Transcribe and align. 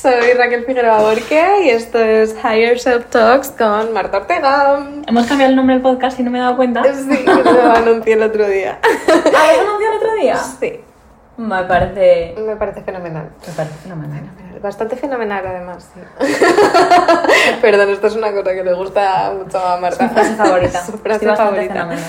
soy 0.00 0.32
Raquel 0.36 0.64
Figueroa 0.64 1.00
Borque 1.00 1.62
y 1.64 1.70
esto 1.70 1.98
es 1.98 2.34
Higher 2.44 2.78
Self 2.78 3.06
Talks 3.06 3.48
con 3.50 3.92
Marta 3.92 4.18
Ortega. 4.18 4.86
Hemos 5.06 5.26
cambiado 5.26 5.50
el 5.50 5.56
nombre 5.56 5.74
del 5.74 5.82
podcast 5.82 6.18
y 6.20 6.22
no 6.22 6.30
me 6.30 6.38
he 6.38 6.40
dado 6.40 6.56
cuenta. 6.56 6.82
Sí, 6.94 7.24
lo 7.26 7.72
anuncié 7.72 8.14
el 8.14 8.22
otro 8.22 8.46
día. 8.48 8.78
¿Ah, 8.82 9.52
lo 9.56 9.60
anunciado 9.62 9.92
el 9.92 9.96
otro 9.98 10.14
día? 10.20 10.36
Sí, 10.36 10.80
Me 11.36 11.64
parece... 11.64 12.34
me 12.38 12.56
parece 12.56 12.82
fenomenal. 12.82 13.30
Me 13.46 13.52
parece 13.54 13.74
fenomenal. 13.82 14.22
Bastante 14.62 14.96
fenomenal 14.96 15.44
además, 15.46 15.88
sí. 15.94 16.00
Perdón, 17.62 17.90
esto 17.90 18.08
es 18.08 18.14
una 18.16 18.32
cosa 18.32 18.54
que 18.54 18.64
le 18.64 18.74
gusta 18.74 19.32
mucho 19.36 19.58
a 19.58 19.78
Marta. 19.78 20.08
Su 20.08 20.14
frase 20.14 20.34
favorita. 20.36 20.80
Su 20.86 20.92
frase 20.98 21.24
Estoy 21.26 21.36
favorita. 21.36 21.72
fenomenal. 21.74 22.04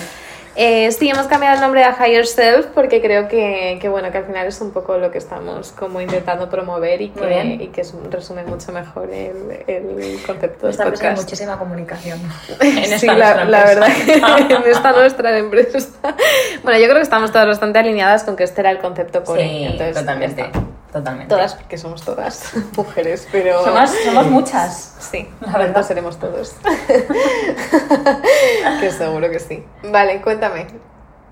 Eh, 0.62 0.92
sí, 0.92 1.08
hemos 1.08 1.26
cambiado 1.26 1.54
el 1.54 1.62
nombre 1.62 1.82
a 1.84 1.96
Higher 1.98 2.26
Self 2.26 2.66
porque 2.74 3.00
creo 3.00 3.28
que, 3.28 3.78
que, 3.80 3.88
bueno, 3.88 4.12
que 4.12 4.18
al 4.18 4.26
final 4.26 4.46
es 4.46 4.60
un 4.60 4.72
poco 4.72 4.98
lo 4.98 5.10
que 5.10 5.16
estamos 5.16 5.72
como 5.72 6.02
intentando 6.02 6.50
promover 6.50 7.00
y 7.00 7.08
que, 7.08 7.44
y 7.60 7.68
que 7.68 7.80
es- 7.80 7.94
resume 8.10 8.44
mucho 8.44 8.70
mejor 8.70 9.08
el, 9.10 9.64
el 9.66 10.18
concepto 10.26 10.66
de 10.66 10.72
Esta 10.72 10.84
hay 10.84 10.90
podcast. 10.90 11.22
muchísima 11.22 11.58
comunicación. 11.58 12.18
sí, 12.98 13.06
la, 13.06 13.46
la 13.46 13.64
verdad 13.64 13.88
que 14.04 14.12
en 14.54 14.62
esta 14.70 14.92
nuestra 14.92 15.38
empresa. 15.38 15.88
Bueno, 16.62 16.78
yo 16.78 16.84
creo 16.84 16.96
que 16.96 17.02
estamos 17.02 17.32
todas 17.32 17.46
bastante 17.46 17.78
alineadas 17.78 18.22
con 18.24 18.36
que 18.36 18.44
este 18.44 18.60
era 18.60 18.70
el 18.70 18.78
concepto 18.80 19.24
core. 19.24 19.42
Sí, 19.48 19.62
entonces, 19.64 19.96
totalmente. 19.96 20.42
está. 20.42 20.60
Totalmente. 20.92 21.32
Todas, 21.32 21.54
porque 21.54 21.78
somos 21.78 22.02
todas 22.04 22.52
mujeres, 22.76 23.28
pero... 23.30 23.62
Somos, 23.64 23.90
somos 24.04 24.26
muchas. 24.26 24.96
Sí, 24.98 25.28
La 25.40 25.58
verdad. 25.58 25.84
seremos 25.84 26.18
todos. 26.18 26.56
que 28.80 28.90
seguro 28.90 29.30
que 29.30 29.38
sí. 29.38 29.64
Vale, 29.84 30.20
cuéntame. 30.20 30.66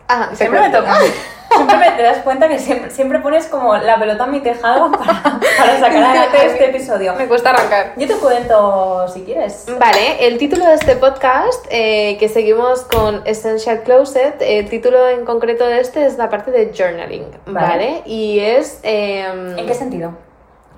Ah, 0.09 0.31
Siempre 0.35 0.61
me 0.61 0.71
toca. 0.71 0.99
Siempre 1.55 1.77
me 1.77 1.91
te 1.93 2.03
das 2.03 2.19
cuenta 2.19 2.49
que 2.49 2.59
siempre, 2.59 2.91
siempre 2.91 3.19
pones 3.21 3.47
como 3.47 3.77
la 3.77 3.99
pelota 3.99 4.25
en 4.25 4.31
mi 4.31 4.41
tejado 4.41 4.91
para, 4.93 5.23
para 5.59 5.81
sacar 5.81 6.03
adelante 6.05 6.47
este 6.47 6.67
episodio. 6.71 7.15
Me 7.15 7.27
cuesta 7.27 7.51
arrancar. 7.51 7.93
Yo 7.97 8.07
te 8.07 8.15
cuento 8.15 9.07
si 9.09 9.23
quieres. 9.23 9.67
Vale, 9.79 10.27
el 10.27 10.39
título 10.39 10.67
de 10.67 10.75
este 10.75 10.97
podcast, 10.97 11.67
eh, 11.71 12.17
que 12.19 12.29
seguimos 12.29 12.83
con 12.83 13.23
Essential 13.25 13.83
Closet, 13.83 14.37
el 14.41 14.69
título 14.69 15.09
en 15.09 15.25
concreto 15.25 15.67
de 15.67 15.81
este 15.81 16.05
es 16.07 16.19
la 16.19 16.29
parte 16.29 16.51
de 16.51 16.73
journaling, 16.77 17.27
¿vale? 17.47 17.69
Vale. 17.69 18.03
Y 18.07 18.41
es... 18.41 18.81
em, 18.83 19.59
¿En 19.59 19.67
qué 19.67 19.75
sentido? 19.75 20.28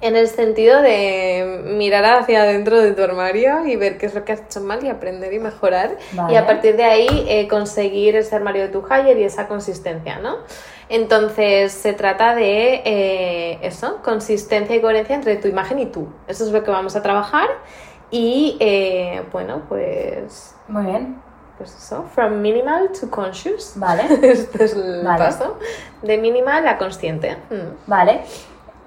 En 0.03 0.17
el 0.17 0.29
sentido 0.29 0.81
de 0.81 1.63
mirar 1.77 2.05
hacia 2.05 2.43
adentro 2.43 2.81
de 2.81 2.93
tu 2.93 3.03
armario 3.03 3.67
y 3.67 3.77
ver 3.77 3.99
qué 3.99 4.07
es 4.07 4.15
lo 4.15 4.25
que 4.25 4.33
has 4.33 4.41
hecho 4.41 4.61
mal 4.61 4.83
y 4.83 4.89
aprender 4.89 5.33
y 5.33 5.39
mejorar. 5.39 5.97
Vale. 6.13 6.33
Y 6.33 6.37
a 6.37 6.47
partir 6.47 6.77
de 6.77 6.85
ahí 6.85 7.27
eh, 7.29 7.47
conseguir 7.49 8.17
ese 8.17 8.35
armario 8.35 8.63
de 8.63 8.69
tu 8.69 8.83
higher 8.87 9.19
y 9.19 9.25
esa 9.25 9.47
consistencia, 9.47 10.19
¿no? 10.19 10.39
Entonces 10.89 11.73
se 11.73 11.93
trata 11.93 12.35
de 12.35 12.83
eh, 12.85 13.59
eso, 13.63 14.01
consistencia 14.03 14.75
y 14.75 14.81
coherencia 14.81 15.15
entre 15.15 15.37
tu 15.37 15.49
imagen 15.49 15.79
y 15.79 15.87
tú. 15.87 16.09
Eso 16.27 16.45
es 16.45 16.51
lo 16.51 16.65
que 16.65 16.71
vamos 16.71 16.97
a 16.97 17.03
trabajar. 17.03 17.49
Y 18.11 18.57
eh, 18.59 19.23
bueno, 19.31 19.63
pues, 19.69 20.57
Muy 20.67 20.85
bien. 20.87 21.21
pues 21.59 21.77
eso, 21.77 22.05
from 22.15 22.41
minimal 22.41 22.91
to 22.99 23.09
conscious. 23.09 23.75
Vale. 23.77 24.03
Este 24.23 24.65
es 24.65 24.73
el 24.75 25.05
Vale. 25.05 25.19
paso. 25.19 25.59
De 26.03 26.19
minimal 26.19 26.67
a 26.67 26.77
consciente. 26.77 27.37
Mm. 27.51 27.87
Vale. 27.87 28.23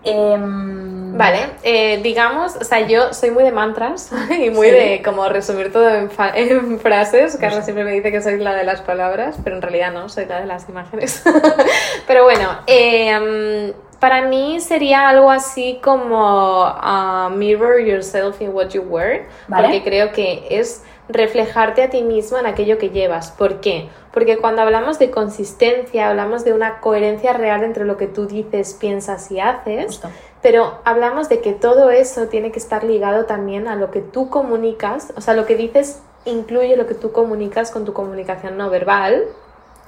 Em, 0.04 0.94
Vale, 1.16 1.52
eh, 1.62 2.00
digamos, 2.02 2.56
o 2.56 2.64
sea, 2.64 2.88
yo 2.88 3.14
soy 3.14 3.30
muy 3.30 3.44
de 3.44 3.52
mantras 3.52 4.12
y 4.32 4.50
muy 4.50 4.70
Sí. 4.70 4.74
de 4.74 5.02
como 5.04 5.30
resumir 5.30 5.72
todo 5.72 5.88
en, 5.88 6.10
frases. 6.80 7.38
Carla 7.38 7.62
siempre 7.62 7.84
me 7.84 7.92
dice 7.92 8.12
que 8.12 8.22
soy 8.22 8.40
la 8.40 8.56
de 8.56 8.64
las 8.64 8.82
palabras, 8.82 9.38
pero 9.44 9.56
en 9.56 9.62
realidad 9.62 9.92
no, 9.94 10.10
soy 10.10 10.26
la 10.26 10.40
de 10.40 10.48
las 10.48 10.68
imágenes. 10.68 11.24
pero 12.08 12.24
bueno, 12.24 12.58
eh, 12.66 13.74
para 14.00 14.24
mí 14.24 14.60
sería 14.60 15.08
algo 15.08 15.30
así 15.30 15.80
como 15.84 16.64
uh, 16.64 17.30
mirror 17.30 17.80
yourself 17.80 18.42
in 18.42 18.50
what 18.50 18.70
you 18.70 18.82
wear, 18.82 19.28
Vale. 19.48 19.68
porque 19.68 19.84
creo 19.84 20.12
que 20.12 20.48
es 20.50 20.84
reflejarte 21.10 21.84
a 21.84 21.90
ti 21.90 22.02
mismo 22.02 22.38
en 22.38 22.48
aquello 22.48 22.78
que 22.78 22.90
llevas. 22.90 23.32
¿Por 23.32 23.62
qué? 23.62 23.88
Porque 24.03 24.03
cuando 24.40 24.62
hablamos 24.62 25.00
de 25.00 25.10
consistencia, 25.12 26.10
hablamos 26.10 26.44
de 26.44 26.54
una 26.54 26.80
coherencia 26.80 27.34
real 27.34 27.64
entre 27.64 27.86
lo 27.86 27.98
que 27.98 28.08
tú 28.08 28.28
dices, 28.28 28.74
piensas 28.74 29.32
y 29.32 29.40
haces. 29.40 29.86
Justo. 29.86 30.10
Pero 30.42 30.80
hablamos 30.84 31.30
de 31.30 31.40
que 31.40 31.54
todo 31.54 31.90
eso 31.90 32.28
tiene 32.28 32.52
que 32.52 32.60
estar 32.60 32.84
ligado 32.84 33.26
también 33.26 33.68
a 33.68 33.76
lo 33.76 33.92
que 33.92 34.02
tú 34.02 34.30
comunicas, 34.30 35.14
o 35.16 35.22
sea, 35.22 35.34
lo 35.34 35.46
que 35.46 35.56
dices 35.56 36.02
incluye 36.26 36.78
lo 36.78 36.88
que 36.88 36.94
tú 36.94 37.12
comunicas 37.12 37.72
con 37.72 37.86
tu 37.86 37.94
comunicación 37.94 38.58
no 38.58 38.70
verbal, 38.70 39.26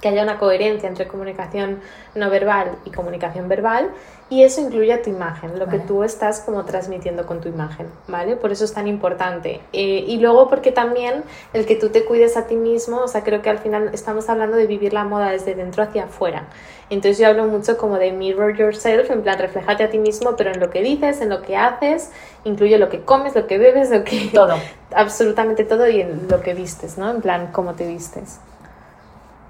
que 0.00 0.08
haya 0.08 0.22
una 0.22 0.38
coherencia 0.38 0.88
entre 0.88 1.06
comunicación 1.06 1.80
no 2.14 2.30
verbal 2.30 2.76
y 2.84 2.90
comunicación 2.90 3.48
verbal, 3.48 3.90
y 4.28 4.42
eso 4.42 4.60
incluye 4.60 4.92
a 4.92 5.02
tu 5.02 5.10
imagen, 5.10 5.56
lo 5.56 5.68
que 5.68 5.78
tú 5.78 6.02
estás 6.02 6.40
como 6.40 6.64
transmitiendo 6.64 7.26
con 7.26 7.40
tu 7.40 7.48
imagen, 7.48 7.86
¿vale? 8.08 8.34
Por 8.34 8.50
eso 8.50 8.64
es 8.64 8.72
tan 8.72 8.88
importante. 8.88 9.60
Eh, 9.72 10.04
y 10.04 10.18
luego 10.18 10.48
porque 10.48 10.72
también 10.72 11.22
el 11.52 11.64
que 11.64 11.76
tú 11.76 11.90
te 11.90 12.04
cuides 12.04 12.36
a 12.36 12.48
ti 12.48 12.56
mismo, 12.56 13.02
o 13.02 13.08
sea, 13.08 13.22
creo 13.22 13.40
que 13.40 13.50
al 13.50 13.58
final 13.58 13.90
estamos 13.92 14.28
hablando 14.28 14.56
de 14.56 14.66
vivir 14.66 14.92
la 14.92 15.04
moda 15.04 15.30
desde 15.30 15.54
dentro 15.54 15.84
hacia 15.84 16.04
afuera. 16.04 16.48
Entonces 16.90 17.18
yo 17.18 17.28
hablo 17.28 17.46
mucho 17.46 17.76
como 17.76 17.98
de 17.98 18.10
mirror 18.10 18.56
yourself, 18.56 19.10
en 19.10 19.22
plan, 19.22 19.38
reflejate 19.38 19.84
a 19.84 19.90
ti 19.90 19.98
mismo, 19.98 20.34
pero 20.36 20.50
en 20.50 20.58
lo 20.58 20.70
que 20.70 20.82
dices, 20.82 21.20
en 21.20 21.28
lo 21.28 21.42
que 21.42 21.56
haces, 21.56 22.10
incluye 22.42 22.78
lo 22.78 22.88
que 22.88 23.02
comes, 23.02 23.36
lo 23.36 23.46
que 23.46 23.58
bebes, 23.58 23.90
lo 23.90 24.02
que... 24.02 24.30
Todo. 24.34 24.56
Absolutamente 24.94 25.62
todo 25.62 25.88
y 25.88 26.00
en 26.00 26.26
lo 26.28 26.40
que 26.40 26.54
vistes, 26.54 26.98
¿no? 26.98 27.10
En 27.10 27.20
plan, 27.20 27.50
cómo 27.52 27.74
te 27.74 27.86
vistes. 27.86 28.40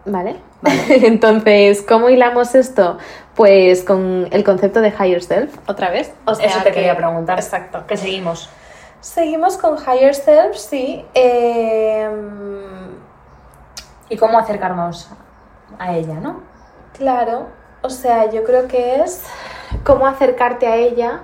¿Vale? 0.06 0.36
Entonces, 0.88 1.82
¿cómo 1.82 2.08
hilamos 2.08 2.54
esto? 2.54 2.98
Pues 3.34 3.82
con 3.84 4.28
el 4.30 4.44
concepto 4.44 4.80
de 4.80 4.88
higher 4.88 5.22
self, 5.22 5.56
otra 5.68 5.90
vez. 5.90 6.14
O 6.24 6.34
sea 6.34 6.46
Eso 6.46 6.58
te 6.60 6.66
que- 6.70 6.74
quería 6.74 6.96
preguntar. 6.96 7.38
Exacto. 7.38 7.84
Que 7.86 7.96
seguimos. 7.96 8.48
Seguimos 9.00 9.56
con 9.56 9.76
higher 9.76 10.14
self, 10.14 10.56
sí. 10.56 11.04
Eh, 11.14 12.08
¿Y 14.08 14.16
cómo 14.16 14.38
acercarnos 14.38 15.10
a 15.78 15.94
ella, 15.96 16.14
no? 16.14 16.42
claro, 16.96 17.48
o 17.82 17.90
sea, 17.90 18.30
yo 18.30 18.42
creo 18.44 18.68
que 18.68 19.02
es 19.02 19.22
cómo 19.84 20.06
acercarte 20.06 20.66
a 20.66 20.76
ella 20.76 21.20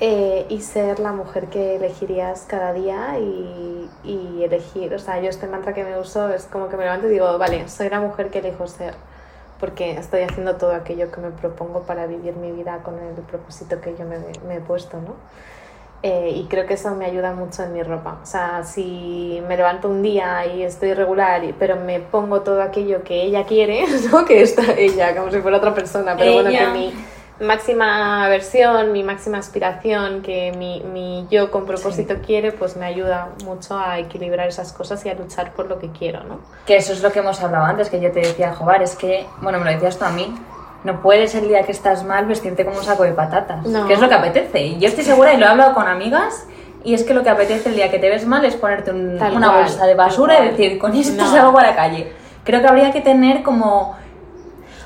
eh, 0.00 0.46
y 0.48 0.60
ser 0.60 1.00
la 1.00 1.12
mujer 1.12 1.46
que 1.48 1.76
elegirías 1.76 2.44
cada 2.46 2.72
día 2.72 3.18
y, 3.18 3.90
y 4.04 4.44
elegir, 4.44 4.94
o 4.94 4.98
sea, 4.98 5.20
yo 5.20 5.28
este 5.28 5.46
mantra 5.46 5.74
que 5.74 5.84
me 5.84 5.98
uso 5.98 6.28
es 6.32 6.44
como 6.44 6.68
que 6.68 6.76
me 6.76 6.84
levanto 6.84 7.08
y 7.08 7.10
digo, 7.10 7.36
vale, 7.38 7.68
soy 7.68 7.88
la 7.90 8.00
mujer 8.00 8.30
que 8.30 8.38
elijo 8.38 8.66
ser, 8.68 8.94
porque 9.58 9.92
estoy 9.98 10.22
haciendo 10.22 10.56
todo 10.56 10.72
aquello 10.72 11.10
que 11.10 11.20
me 11.20 11.30
propongo 11.30 11.82
para 11.82 12.06
vivir 12.06 12.36
mi 12.36 12.52
vida 12.52 12.78
con 12.84 12.94
el 12.98 13.14
propósito 13.24 13.80
que 13.80 13.96
yo 13.96 14.04
me, 14.04 14.18
me 14.46 14.56
he 14.56 14.60
puesto, 14.60 14.98
¿no? 14.98 15.14
Eh, 16.02 16.30
y 16.32 16.44
creo 16.44 16.64
que 16.64 16.74
eso 16.74 16.94
me 16.94 17.06
ayuda 17.06 17.32
mucho 17.32 17.64
en 17.64 17.72
mi 17.72 17.82
ropa. 17.82 18.20
O 18.22 18.26
sea, 18.26 18.62
si 18.62 19.42
me 19.48 19.56
levanto 19.56 19.88
un 19.88 20.00
día 20.02 20.46
y 20.46 20.62
estoy 20.62 20.94
regular, 20.94 21.42
pero 21.58 21.74
me 21.74 21.98
pongo 21.98 22.42
todo 22.42 22.62
aquello 22.62 23.02
que 23.02 23.22
ella 23.22 23.44
quiere, 23.44 23.84
¿no? 24.12 24.24
Que 24.24 24.42
está 24.42 24.74
ella, 24.76 25.16
como 25.16 25.30
si 25.32 25.40
fuera 25.40 25.56
otra 25.56 25.74
persona, 25.74 26.14
pero 26.16 26.34
bueno, 26.34 26.50
Ella. 26.50 26.72
que 26.72 26.78
mi 26.78 26.94
máxima 27.40 28.28
versión, 28.28 28.92
mi 28.92 29.02
máxima 29.02 29.38
aspiración, 29.38 30.22
que 30.22 30.52
mi, 30.56 30.80
mi 30.92 31.26
yo 31.30 31.50
con 31.50 31.66
propósito 31.66 32.16
quiere, 32.24 32.52
pues 32.52 32.76
me 32.76 32.86
ayuda 32.86 33.28
mucho 33.44 33.78
a 33.78 33.98
equilibrar 33.98 34.48
esas 34.48 34.72
cosas 34.72 35.04
y 35.06 35.08
a 35.08 35.14
luchar 35.14 35.52
por 35.52 35.66
lo 35.68 35.78
que 35.78 35.90
quiero, 35.90 36.24
¿no? 36.24 36.40
Que 36.66 36.76
eso 36.76 36.92
es 36.92 37.02
lo 37.02 37.12
que 37.12 37.20
hemos 37.20 37.40
hablado 37.42 37.64
antes, 37.64 37.90
que 37.90 38.00
yo 38.00 38.10
te 38.12 38.20
decía, 38.20 38.52
Jobar, 38.54 38.82
es 38.82 38.96
que, 38.96 39.26
bueno, 39.40 39.58
me 39.58 39.64
lo 39.66 39.70
decías 39.70 39.98
tú 39.98 40.04
a 40.04 40.10
mí, 40.10 40.34
no 40.84 41.00
puedes 41.00 41.34
el 41.34 41.48
día 41.48 41.62
que 41.64 41.72
estás 41.72 42.04
mal 42.04 42.26
vestirte 42.26 42.64
como 42.64 42.78
un 42.78 42.84
saco 42.84 43.02
de 43.04 43.12
patatas, 43.12 43.66
No. 43.66 43.86
que 43.86 43.94
es 43.94 44.00
lo 44.00 44.08
que 44.08 44.14
apetece. 44.14 44.60
Y 44.60 44.78
yo 44.78 44.88
estoy 44.88 45.04
segura, 45.04 45.32
y 45.32 45.36
lo 45.36 45.46
he 45.46 45.48
hablado 45.48 45.74
con 45.74 45.86
amigas, 45.88 46.46
y 46.84 46.94
es 46.94 47.02
que 47.04 47.14
lo 47.14 47.22
que 47.22 47.30
apetece 47.30 47.68
el 47.68 47.74
día 47.76 47.90
que 47.90 47.98
te 47.98 48.08
ves 48.08 48.26
mal 48.26 48.44
es 48.44 48.54
ponerte 48.56 48.90
un- 48.92 49.14
una 49.20 49.48
cual, 49.48 49.62
bolsa 49.62 49.86
de 49.86 49.94
basura 49.94 50.38
y 50.44 50.48
decir, 50.50 50.78
con 50.78 50.94
esto 50.94 51.22
No. 51.24 51.30
salgo 51.30 51.58
a 51.58 51.62
la 51.62 51.74
calle. 51.74 52.12
Creo 52.44 52.60
que 52.60 52.66
habría 52.68 52.92
que 52.92 53.00
tener 53.00 53.42
como... 53.42 53.96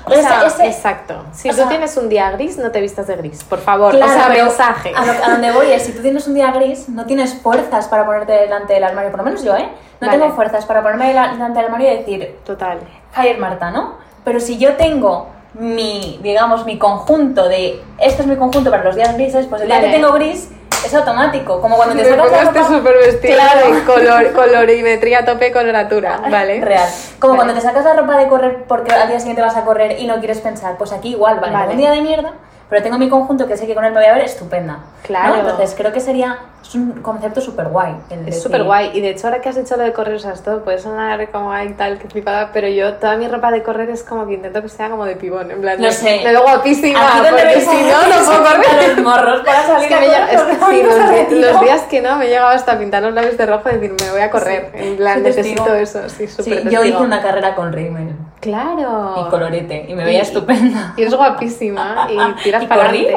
O 0.05 0.11
sea, 0.11 0.45
ese- 0.45 0.67
exacto. 0.67 1.23
Si 1.31 1.49
tú 1.49 1.55
sea- 1.55 1.69
tienes 1.69 1.95
un 1.97 2.09
día 2.09 2.29
gris, 2.31 2.57
no 2.57 2.71
te 2.71 2.81
vistas 2.81 3.07
de 3.07 3.15
gris, 3.15 3.43
por 3.43 3.59
favor. 3.59 3.95
Claro, 3.95 4.11
o 4.11 4.15
sea, 4.15 4.29
mensaje. 4.43 4.91
A, 4.95 5.05
lo- 5.05 5.23
a 5.25 5.29
donde 5.31 5.51
voy 5.51 5.71
es, 5.71 5.83
si 5.83 5.91
tú 5.93 6.01
tienes 6.01 6.27
un 6.27 6.33
día 6.33 6.51
gris, 6.51 6.89
no 6.89 7.05
tienes 7.05 7.33
fuerzas 7.35 7.87
para 7.87 8.05
ponerte 8.05 8.33
delante 8.33 8.73
del 8.73 8.83
armario, 8.83 9.11
por 9.11 9.19
lo 9.19 9.25
menos 9.25 9.43
yo, 9.43 9.55
¿eh? 9.55 9.69
No 10.01 10.07
Vale. 10.07 10.19
tengo 10.19 10.35
fuerzas 10.35 10.65
para 10.65 10.81
ponerme 10.81 11.13
dela- 11.13 11.31
delante 11.33 11.59
del 11.59 11.65
armario 11.65 11.91
y 11.93 11.97
decir, 11.97 12.39
Total. 12.43 12.79
Javier 13.13 13.37
Marta, 13.39 13.71
¿no? 13.71 13.95
Pero 14.25 14.39
si 14.39 14.57
yo 14.57 14.75
tengo 14.75 15.27
mi, 15.53 16.19
digamos, 16.23 16.65
mi 16.65 16.77
conjunto 16.79 17.47
de, 17.47 17.81
este 17.99 18.21
es 18.23 18.27
mi 18.27 18.35
conjunto 18.35 18.71
para 18.71 18.83
los 18.83 18.95
días 18.95 19.13
grises, 19.15 19.45
pues 19.47 19.61
el 19.61 19.67
día 19.67 19.77
Vale. 19.77 19.87
que 19.91 19.93
tengo 19.97 20.11
gris 20.13 20.49
es 20.85 20.93
automático, 20.93 21.61
como 21.61 21.75
cuando 21.77 21.95
te 22.01 22.05
sacas 22.09 22.31
la 22.31 22.43
ropa... 22.45 22.67
súper 22.67 22.97
vestido 22.97 23.35
Claro. 23.35 23.73
de 23.75 23.83
color, 23.83 24.33
colorimetría 24.33 25.19
a 25.19 25.25
tope, 25.25 25.51
coloratura, 25.51 26.19
¿vale? 26.29 26.59
Real. 26.61 26.89
Como 27.19 27.33
Vale. 27.33 27.43
cuando 27.45 27.53
te 27.53 27.61
sacas 27.61 27.85
la 27.85 27.93
ropa 27.93 28.17
de 28.17 28.27
correr 28.27 28.63
porque 28.67 28.91
al 28.93 29.07
día 29.07 29.19
siguiente 29.19 29.41
vas 29.41 29.55
a 29.55 29.63
correr 29.63 29.99
y 29.99 30.07
no 30.07 30.17
quieres 30.19 30.39
pensar, 30.39 30.77
pues 30.77 30.91
aquí 30.91 31.09
igual, 31.11 31.39
vale, 31.39 31.53
Vale. 31.53 31.71
un 31.71 31.77
día 31.77 31.91
de 31.91 32.01
mierda, 32.01 32.33
pero 32.73 32.81
tengo 32.81 32.97
mi 32.97 33.07
conjunto 33.07 33.45
que 33.45 33.55
sé 33.55 33.67
que 33.67 33.75
con 33.75 33.85
él 33.85 33.91
me 33.93 33.99
voy 33.99 34.07
a 34.09 34.13
ver 34.15 34.23
estupenda. 34.23 34.73
¿no? 34.73 34.83
Claro. 35.03 35.35
Entonces 35.35 35.75
creo 35.77 35.93
que 35.93 35.99
sería 35.99 36.39
Es 36.63 36.73
un 36.73 37.01
concepto 37.03 37.39
súper 37.39 37.67
guay. 37.67 37.93
Es 38.25 38.41
súper 38.41 38.63
guay. 38.63 38.89
Y 38.95 39.01
de 39.01 39.09
hecho, 39.11 39.27
ahora 39.27 39.41
que 39.41 39.49
has 39.49 39.55
dicho 39.57 39.75
lo 39.77 39.83
de 39.83 39.93
correr, 39.93 40.15
o 40.15 40.19
sea, 40.19 40.31
esto 40.31 40.63
puede 40.63 40.79
sonar 40.79 41.29
como 41.29 41.51
ay, 41.51 41.73
tal, 41.77 41.99
que 41.99 42.07
flipada, 42.07 42.49
pero 42.51 42.67
yo 42.69 42.93
toda 42.95 43.15
mi 43.17 43.27
ropa 43.27 43.51
de 43.51 43.61
correr 43.61 43.89
es 43.91 44.01
como 44.01 44.25
que 44.25 44.33
intento 44.35 44.61
que 44.63 44.69
sea 44.69 44.89
como 44.89 45.05
de 45.05 45.15
pibón. 45.17 45.51
En 45.51 45.61
plan, 45.61 45.79
Lo 45.79 45.91
sé. 45.91 46.21
me 46.23 46.31
veo 46.31 46.41
guapísima, 46.41 46.99
porque 47.29 47.61
si 47.61 47.69
a- 47.69 47.91
no, 47.91 48.07
no 48.19 48.25
puedo 48.25 48.43
correr. 48.43 48.95
los 48.95 49.03
morros 49.05 49.41
para 49.45 49.59
Es 49.61 49.67
salir 49.67 49.87
que 49.89 49.93
a 49.93 49.99
me 49.99 50.05
llega- 50.07 50.19
correr, 50.21 50.33
es 50.35 50.41
que 50.41 50.47
porque 50.47 50.52
sí, 50.73 51.35
los, 51.39 51.61
días 51.61 51.81
que 51.83 52.01
no, 52.01 52.17
me 52.17 52.25
he 52.25 52.29
llegado 52.29 52.49
hasta 52.49 52.77
pintar 52.77 53.03
los 53.03 53.13
labios 53.13 53.37
de 53.37 53.45
rojo 53.45 53.69
y 53.69 53.73
decir, 53.73 53.93
me 53.99 54.11
voy 54.11 54.21
a 54.21 54.29
correr. 54.31 54.71
En 54.73 54.97
plan, 54.97 55.23
testigo. 55.23 55.43
necesito 55.65 55.75
eso. 55.75 56.09
Sí, 56.09 56.27
súper 56.27 56.63
Sí, 56.63 56.69
yo 56.69 56.83
hice 56.83 56.97
una 56.97 57.21
carrera 57.21 57.55
con 57.55 57.71
rímel 57.73 58.15
Claro. 58.39 59.25
y 59.25 59.29
colorete 59.29 59.85
y 59.87 59.95
me 59.95 60.03
veía 60.03 60.19
Y- 60.19 60.21
estupenda. 60.21 60.93
Y 60.97 61.01
eres 61.01 61.13
guapísima 61.15 62.07
y 62.09 62.43
tiras 62.43 62.63
Y 62.63 62.67
para 62.67 62.89
adelante. 62.89 63.15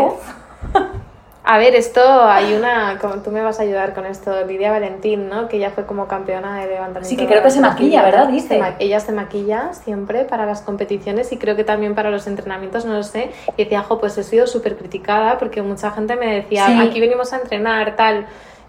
A 1.48 1.58
ver, 1.58 1.76
esto 1.76 2.00
hay 2.24 2.54
una, 2.54 2.98
como 3.00 3.18
tú 3.22 3.30
me 3.30 3.40
vas 3.40 3.60
a 3.60 3.62
ayudar 3.62 3.94
con 3.94 4.04
esto, 4.04 4.44
Lidia 4.44 4.72
Valentín, 4.72 5.28
¿no? 5.28 5.46
Que 5.46 5.58
ella 5.58 5.70
fue 5.70 5.86
como 5.86 6.08
campeona 6.08 6.58
de 6.58 6.66
levantamiento. 6.66 7.08
Sí, 7.08 7.16
que 7.16 7.28
creo 7.28 7.40
que 7.40 7.52
se 7.52 7.60
maquilla. 7.60 8.02
¿verdad? 8.02 8.26
Dice. 8.28 8.60
ella 8.80 8.98
se 8.98 9.12
maquilla 9.12 9.72
siempre 9.72 10.24
para 10.24 10.44
las 10.44 10.60
competiciones 10.62 11.30
y 11.30 11.38
creo 11.38 11.54
que 11.54 11.62
también 11.62 11.94
para 11.94 12.10
los 12.10 12.26
entrenamientos, 12.26 12.84
no 12.84 12.94
lo 12.94 13.04
sé. 13.04 13.30
Y 13.56 13.62
decía, 13.62 13.82
jo, 13.84 14.00
pues 14.00 14.18
he 14.18 14.24
sido 14.24 14.48
súper 14.48 14.76
criticada 14.76 15.38
porque 15.38 15.62
mucha 15.62 15.92
gente 15.92 16.16
me 16.16 16.34
decía, 16.34 16.66
Sí. 16.66 16.80
aquí 16.80 16.98
venimos 17.00 17.32
a 17.32 17.36
entrenar, 17.36 17.94
tal. 17.94 18.26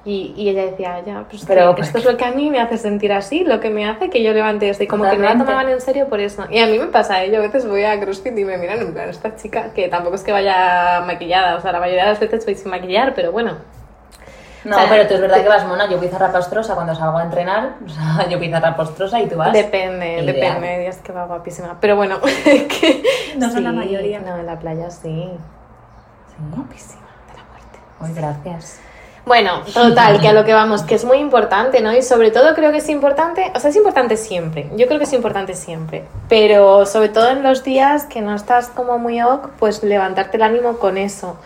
Y, 0.10 0.34
y 0.38 0.48
ella 0.48 0.64
decía, 0.64 1.02
ya, 1.06 1.26
pues 1.30 1.44
Pero, 1.46 1.76
que 1.76 1.82
esto 1.82 1.98
es 1.98 2.06
lo 2.06 2.16
que 2.16 2.24
a 2.24 2.32
mí 2.32 2.50
me 2.50 2.62
hace 2.62 2.78
sentir 2.78 3.12
así, 3.12 3.44
lo 3.44 3.60
que 3.60 3.70
me 3.70 3.86
hace 3.90 4.10
que 4.10 4.24
yo 4.24 4.32
levante 4.32 4.70
esto. 4.70 4.82
Y 4.86 4.88
como 4.88 5.04
que 5.04 5.10
no 5.18 5.24
la 5.24 5.32
Totalmente. 5.32 5.52
tomaban 5.52 5.70
en 5.74 5.82
serio 5.82 6.08
por 6.08 6.22
eso. 6.22 6.46
Y 6.50 6.60
a 6.60 6.68
mí 6.68 6.80
me 6.80 6.86
pasa, 6.86 7.26
¿eh? 7.26 7.30
yo 7.30 7.40
a 7.40 7.42
veces 7.42 7.68
voy 7.68 7.84
a 7.84 8.00
CrossFit 8.00 8.38
y 8.38 8.46
me 8.46 8.58
miran 8.58 8.80
en 8.80 8.94
plan, 8.94 9.10
esta 9.10 9.36
chica, 9.36 9.74
que 9.74 9.90
tampoco 9.90 10.16
es 10.16 10.24
que 10.24 10.32
vaya 10.32 11.02
maquillada, 11.06 11.58
o 11.58 11.60
sea, 11.62 11.74
la 11.74 11.82
mayoría 11.82 12.04
de 12.06 12.10
las 12.12 12.20
veces 12.22 12.46
voy 12.46 12.56
sin 12.56 12.72
maquillar, 12.72 13.14
pero 13.16 13.34
bueno. 13.34 13.58
No, 14.64 14.78
O 14.78 14.80
sea, 14.80 14.90
pero 14.90 15.08
tú 15.08 15.16
es 15.16 15.20
verdad 15.22 15.42
que 15.44 15.50
vas 15.50 15.66
mona, 15.68 15.90
yo 15.90 16.00
pizarra 16.00 16.32
pastrosa 16.32 16.74
cuando 16.74 16.96
salgo 16.96 17.18
a 17.18 17.24
entrenar, 17.24 17.76
o 17.86 17.90
sea, 17.90 18.30
yo 18.30 18.40
pizarra 18.40 18.78
pastrosa 18.78 19.20
y 19.20 19.28
tú 19.28 19.36
vas. 19.36 19.52
Depende, 19.52 20.14
ideal. 20.24 20.26
depende, 20.26 20.80
días 20.80 21.00
que 21.00 21.12
va 21.12 21.26
guapísima. 21.26 21.78
Pero 21.82 21.98
bueno, 21.98 22.20
que... 22.46 23.04
No 23.36 23.50
son 23.52 23.66
la 23.66 23.72
Sí, 23.72 23.76
mayoría. 23.76 24.20
No, 24.22 24.38
en 24.38 24.46
la 24.46 24.58
playa 24.58 24.90
sí. 24.90 25.30
Sí. 26.30 26.36
Guapísima, 26.56 27.08
de 27.30 27.38
la 27.38 27.44
muerte. 27.52 27.80
Muy 28.00 28.14
gracias. 28.14 28.80
Bueno, 29.28 29.62
total, 29.74 30.22
que 30.22 30.30
a 30.30 30.34
lo 30.34 30.46
que 30.46 30.54
vamos, 30.54 30.84
que 30.84 30.96
es 30.96 31.04
muy 31.04 31.18
importante, 31.18 31.82
¿no? 31.82 31.94
Y 31.94 32.02
sobre 32.02 32.32
todo 32.32 32.56
creo 32.56 32.72
que 32.72 32.78
es 32.78 32.88
importante, 32.90 33.52
o 33.54 33.60
sea, 33.60 33.70
es 33.70 33.76
importante 33.76 34.16
siempre, 34.16 34.70
yo 34.78 34.88
creo 34.88 34.98
que 35.00 35.04
es 35.04 35.14
importante 35.14 35.54
siempre, 35.54 36.06
pero 36.30 36.86
sobre 36.86 37.10
todo 37.10 37.30
en 37.30 37.44
los 37.44 37.64
días 37.64 38.06
que 38.06 38.22
no 38.22 38.34
estás 38.34 38.70
como 38.70 38.98
muy 38.98 39.22
ok, 39.22 39.50
pues 39.60 39.84
levantarte 39.84 40.38
el 40.38 40.44
ánimo 40.44 40.78
con 40.78 40.98
eso. 40.98 41.38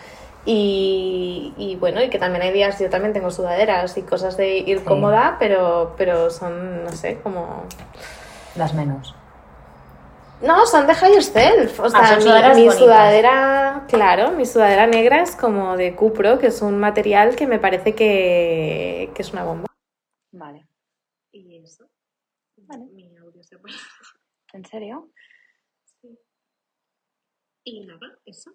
Y, 0.44 1.52
y 1.56 1.76
bueno, 1.76 2.02
y 2.02 2.08
que 2.10 2.18
también 2.18 2.42
hay 2.42 2.52
días, 2.52 2.78
yo 2.80 2.90
también 2.90 3.12
tengo 3.12 3.30
sudaderas 3.30 3.96
y 3.96 4.02
cosas 4.02 4.36
de 4.36 4.58
ir 4.58 4.78
Sí. 4.78 4.84
cómoda, 4.84 5.36
pero, 5.38 5.94
pero 5.96 6.30
son, 6.30 6.84
no 6.84 6.92
sé, 6.92 7.18
como... 7.22 7.64
Las 8.56 8.74
menos. 8.74 9.14
No, 10.42 10.66
son 10.66 10.86
de 10.86 10.94
High 10.94 11.14
Yourself. 11.14 11.80
O 11.80 11.88
sea, 11.88 12.00
Ah, 12.02 12.54
mi, 12.54 12.70
sudadera, 12.70 13.86
claro, 13.88 14.32
mi 14.32 14.44
sudadera 14.44 14.86
negra 14.86 15.22
es 15.22 15.36
como 15.36 15.76
de 15.76 15.94
Cupro, 15.94 16.38
que 16.38 16.48
es 16.48 16.60
un 16.62 16.78
material 16.78 17.36
que 17.36 17.46
me 17.46 17.58
parece 17.58 17.94
que, 17.94 19.10
que 19.14 19.22
es 19.22 19.32
una 19.32 19.44
bomba. 19.44 19.66
Vale. 20.32 20.66
Y 21.32 21.62
eso. 21.62 21.88
Vale. 22.56 22.86
Mi 22.92 23.16
audio 23.16 23.42
se 23.42 23.58
pone. 23.58 23.74
¿En 24.52 24.64
serio? 24.64 25.10
Y 27.64 27.86
nada, 27.86 28.18
eso. 28.24 28.50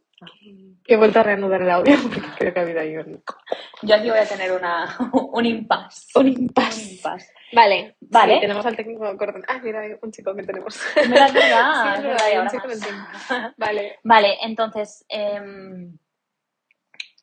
Que 0.84 0.96
he 0.96 0.98
vuelto 0.98 1.20
a 1.20 1.24
reanudar 1.24 1.62
el 1.62 1.70
audio 1.70 1.96
porque 2.04 2.22
creo 2.38 2.54
que 2.54 2.60
ha 2.60 2.64
habido 2.64 2.82
ahí 2.82 2.98
un, 2.98 3.24
Yo 3.82 3.96
aquí 3.96 4.10
voy 4.10 4.20
a 4.20 4.28
tener 4.28 4.52
una, 4.52 4.98
un 5.32 5.46
impasse. 5.46 6.20
un 6.20 6.28
impasse. 6.28 6.84
Un 6.84 6.92
impasse. 6.92 7.34
Vale, 7.54 7.96
Vale. 8.02 8.36
Sí, 8.36 8.42
tenemos 8.42 8.66
al 8.66 8.76
técnico 8.76 9.18
corto. 9.18 9.40
Ah, 9.48 9.60
mira, 9.64 9.82
hay 9.82 9.96
un 10.02 10.12
chico 10.12 10.36
que 10.36 10.44
tenemos. 10.44 10.82
Mira, 11.08 11.28
verdad, 11.32 12.02
Sí, 12.20 12.24
hay 12.26 12.38
un 12.38 12.48
chico 12.50 12.68
más. 12.68 13.54
Vale. 13.58 14.00
Vale, 14.04 14.38
entonces, 14.42 15.06
em, 15.08 15.98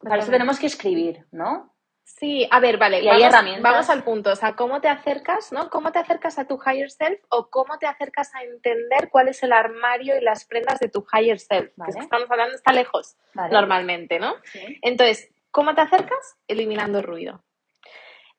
para 0.00 0.23
eso 0.23 0.31
tenemos 0.31 0.59
que 0.59 0.67
escribir, 0.67 1.26
¿no? 1.31 1.75
Sí, 2.06 2.47
a 2.50 2.61
ver, 2.61 2.76
vale, 2.76 2.99
Y 3.00 3.09
hay 3.09 3.21
vamos, 3.23 3.35
herramientas. 3.35 3.62
vamos 3.62 3.91
al 3.91 4.05
punto, 4.05 4.31
o 4.32 4.37
sea, 4.37 4.55
¿cómo 4.55 4.81
te 4.81 4.88
acercas, 4.88 5.53
no? 5.53 5.69
¿Cómo 5.71 5.91
te 5.91 5.99
acercas 5.99 6.38
a 6.38 6.47
tu 6.47 6.61
higher 6.65 6.91
self 6.91 7.19
o 7.31 7.49
cómo 7.49 7.79
te 7.79 7.87
acercas 7.87 8.35
a 8.35 8.43
entender 8.44 9.09
cuál 9.11 9.29
es 9.29 9.43
el 9.43 9.53
armario 9.53 10.17
y 10.17 10.21
las 10.23 10.44
prendas 10.44 10.79
de 10.81 10.88
tu 10.91 11.05
higher 11.12 11.41
self? 11.41 11.65
Que 11.67 11.71
es 11.71 11.76
Vale. 11.76 11.93
que 11.94 12.00
estamos 12.00 12.31
hablando, 12.31 12.55
está 12.55 12.73
lejos, 12.73 13.17
Vale. 13.35 13.53
normalmente, 13.53 14.19
¿no? 14.21 14.35
Sí. 14.44 14.79
Entonces, 14.82 15.31
¿cómo 15.50 15.75
te 15.75 15.81
acercas? 15.81 16.37
Eliminando 16.47 17.00
ruido. 17.03 17.43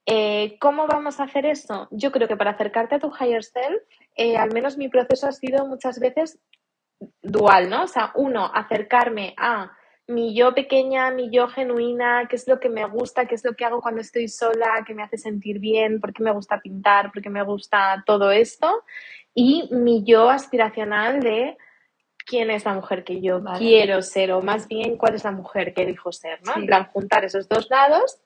Eh, 0.06 0.58
¿Cómo 0.60 0.86
vamos 0.88 1.20
a 1.20 1.24
hacer 1.24 1.46
eso? 1.46 1.88
Yo 1.92 2.12
creo 2.12 2.28
que 2.28 2.38
para 2.38 2.52
acercarte 2.52 2.96
a 2.96 3.00
tu 3.00 3.12
higher 3.20 3.44
self, 3.44 3.82
eh, 4.16 4.38
al 4.38 4.54
menos 4.54 4.78
mi 4.78 4.88
proceso 4.88 5.28
ha 5.28 5.32
sido 5.32 5.66
muchas 5.66 6.00
veces 6.00 6.40
dual, 7.22 7.70
¿no? 7.70 7.84
O 7.84 7.88
sea, 7.88 8.12
uno, 8.16 8.50
acercarme 8.54 9.34
a 9.38 9.72
mi 10.08 10.36
yo 10.36 10.54
pequeña, 10.54 11.10
mi 11.10 11.32
yo 11.32 11.48
genuina, 11.48 12.28
qué 12.30 12.36
es 12.36 12.48
lo 12.48 12.60
que 12.60 12.70
me 12.70 12.86
gusta, 12.86 13.26
qué 13.26 13.34
es 13.34 13.44
lo 13.44 13.56
que 13.56 13.66
hago 13.66 13.82
cuando 13.82 14.02
estoy 14.02 14.28
sola, 14.28 14.84
qué 14.86 14.94
me 14.94 15.02
hace 15.02 15.18
sentir 15.18 15.60
bien, 15.60 16.00
por 16.00 16.14
qué 16.14 16.22
me 16.22 16.32
gusta 16.32 16.62
pintar, 16.62 17.12
por 17.12 17.24
qué 17.24 17.32
me 17.32 17.44
gusta 17.44 18.04
todo 18.06 18.30
esto, 18.30 18.84
y 19.34 19.68
mi 19.72 20.04
yo 20.04 20.30
aspiracional 20.30 21.22
de 21.22 21.58
quién 22.26 22.52
es 22.52 22.66
la 22.66 22.76
mujer 22.76 23.04
que 23.04 23.20
yo 23.22 23.42
Vale. 23.42 23.58
quiero 23.58 24.04
ser, 24.04 24.32
o 24.32 24.42
más 24.42 24.68
bien 24.68 24.98
cuál 24.98 25.16
es 25.16 25.24
la 25.24 25.32
mujer 25.32 25.74
que 25.74 25.82
elijo 25.82 26.12
ser, 26.12 26.40
¿no? 26.44 26.54
Sí. 26.54 26.60
En 26.60 26.66
plan, 26.68 26.86
juntar 26.94 27.26
esos 27.26 27.50
dos 27.50 27.68
lados 27.72 28.20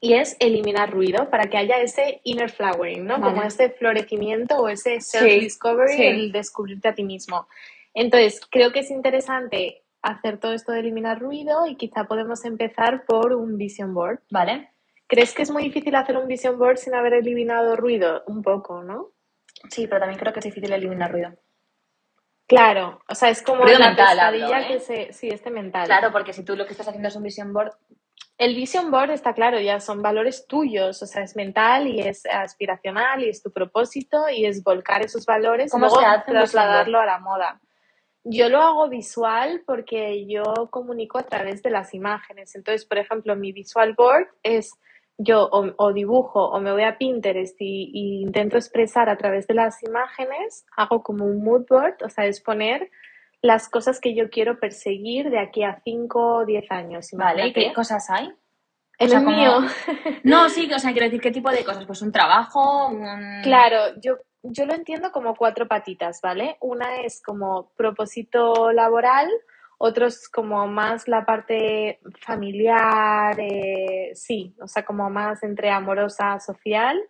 y 0.00 0.14
es 0.14 0.36
eliminar 0.40 0.90
ruido 0.90 1.28
para 1.28 1.50
que 1.50 1.58
haya 1.58 1.78
ese 1.78 2.20
inner 2.24 2.50
flowering, 2.50 3.04
¿no? 3.04 3.18
Vale. 3.18 3.34
Como 3.34 3.46
ese 3.46 3.70
florecimiento 3.70 4.56
o 4.56 4.68
ese 4.68 4.96
self-discovery, 5.00 5.96
sí. 5.96 6.02
el 6.02 6.32
descubrirte 6.32 6.88
a 6.88 6.94
ti 6.94 7.04
mismo. 7.04 7.46
Entonces, 7.92 8.40
creo 8.50 8.72
que 8.72 8.80
es 8.80 8.90
interesante 8.90 9.82
hacer 10.02 10.38
todo 10.38 10.54
esto 10.54 10.72
de 10.72 10.80
eliminar 10.80 11.20
ruido 11.20 11.66
y 11.66 11.76
quizá 11.76 12.04
podemos 12.04 12.44
empezar 12.44 13.04
por 13.04 13.34
un 13.34 13.58
vision 13.58 13.92
board. 13.92 14.20
Vale. 14.30 14.70
¿Crees 15.06 15.34
que 15.34 15.42
es 15.42 15.50
muy 15.50 15.64
difícil 15.64 15.94
hacer 15.94 16.16
un 16.16 16.28
vision 16.28 16.58
board 16.58 16.78
sin 16.78 16.94
haber 16.94 17.14
eliminado 17.14 17.76
ruido? 17.76 18.22
Un 18.26 18.42
poco, 18.42 18.82
¿no? 18.82 19.08
Sí, 19.68 19.86
pero 19.86 20.00
también 20.00 20.18
creo 20.18 20.32
que 20.32 20.38
es 20.38 20.44
difícil 20.44 20.72
eliminar 20.72 21.12
ruido. 21.12 21.32
Claro, 22.46 23.00
o 23.08 23.14
sea, 23.14 23.28
es 23.28 23.42
como 23.42 23.62
Ruido 23.62 23.78
la 23.78 23.88
mental 23.88 24.18
hablo, 24.18 24.46
pesadilla 24.46 24.60
¿eh? 24.60 24.72
que 24.72 24.80
se... 24.80 25.12
Sí, 25.12 25.28
este 25.28 25.50
mental. 25.50 25.86
Claro, 25.86 26.10
porque 26.10 26.32
si 26.32 26.44
tú 26.44 26.56
lo 26.56 26.64
que 26.64 26.72
estás 26.72 26.88
haciendo 26.88 27.08
es 27.08 27.14
un 27.14 27.22
vision 27.22 27.52
board, 27.52 27.72
El 28.40 28.54
vision 28.54 28.90
board 28.90 29.10
está 29.10 29.34
claro, 29.34 29.60
ya 29.60 29.80
son 29.80 30.00
valores 30.00 30.46
tuyos, 30.46 31.02
o 31.02 31.06
sea, 31.06 31.22
es 31.22 31.36
mental 31.36 31.86
y 31.86 32.00
es 32.00 32.24
aspiracional 32.24 33.22
y 33.22 33.28
es 33.28 33.42
tu 33.42 33.50
propósito 33.52 34.30
y 34.30 34.46
es 34.46 34.64
volcar 34.64 35.02
esos 35.02 35.26
valores 35.26 35.66
y 35.66 35.70
¿Cómo 35.72 35.84
luego 35.84 36.00
se 36.00 36.06
hace 36.06 36.30
un 36.30 36.38
vision 36.38 36.38
trasladarlo 36.38 37.00
a 37.00 37.04
la 37.04 37.18
moda. 37.18 37.60
Yo 38.24 38.48
lo 38.48 38.62
hago 38.62 38.88
visual 38.88 39.62
porque 39.66 40.24
yo 40.26 40.70
comunico 40.70 41.18
a 41.18 41.24
través 41.24 41.62
de 41.62 41.68
las 41.68 41.92
imágenes. 41.92 42.54
Entonces, 42.54 42.86
por 42.86 42.96
ejemplo, 42.96 43.36
mi 43.36 43.52
visual 43.52 43.92
board 43.92 44.28
es 44.42 44.72
yo 45.18 45.46
o, 45.52 45.74
o 45.76 45.92
dibujo 45.92 46.42
o 46.42 46.60
me 46.60 46.72
voy 46.72 46.84
a 46.84 46.96
Pinterest 46.96 47.60
y, 47.60 47.90
y 47.92 48.22
intento 48.22 48.56
expresar 48.56 49.10
a 49.10 49.18
través 49.18 49.48
de 49.48 49.52
las 49.52 49.82
imágenes, 49.82 50.64
hago 50.78 51.02
como 51.02 51.26
un 51.26 51.44
mood 51.44 51.66
board, 51.68 51.96
o 52.02 52.08
sea, 52.08 52.24
es 52.24 52.40
poner 52.40 52.90
las 53.42 53.68
cosas 53.68 54.00
que 54.00 54.14
yo 54.14 54.28
quiero 54.30 54.58
perseguir 54.60 55.30
de 55.30 55.38
aquí 55.38 55.62
a 55.62 55.80
5 55.82 56.34
o 56.38 56.44
10 56.46 56.70
años. 56.70 57.08
¿vale? 57.12 57.42
¿Y 57.42 57.44
imagínate. 57.48 57.68
qué 57.68 57.72
cosas 57.74 58.08
hay? 58.10 58.28
O 58.98 59.08
sea, 59.08 59.18
el 59.18 59.24
como- 59.24 59.36
mío. 59.36 59.52
No, 60.24 60.48
sí, 60.50 60.70
o 60.72 60.78
sea, 60.78 60.92
quiero 60.92 61.06
decir, 61.06 61.20
¿qué 61.20 61.30
tipo 61.30 61.50
de 61.50 61.64
cosas? 61.64 61.86
Pues 61.86 62.02
un 62.02 62.12
trabajo, 62.12 62.88
un... 62.88 63.40
Claro, 63.42 63.98
yo, 64.02 64.16
yo 64.42 64.66
lo 64.66 64.74
entiendo 64.74 65.10
como 65.10 65.34
cuatro 65.34 65.66
patitas, 65.66 66.20
¿vale? 66.22 66.58
Una 66.60 67.00
es 67.00 67.22
como 67.22 67.72
propósito 67.76 68.72
laboral, 68.72 69.28
otros 69.78 70.28
como 70.28 70.66
más 70.66 71.08
la 71.08 71.24
parte 71.24 72.00
familiar, 72.20 73.34
eh, 73.40 74.10
sí, 74.14 74.54
o 74.60 74.68
sea, 74.68 74.84
como 74.84 75.08
más 75.08 75.42
entre 75.42 75.70
amorosa, 75.70 76.38
social. 76.40 77.00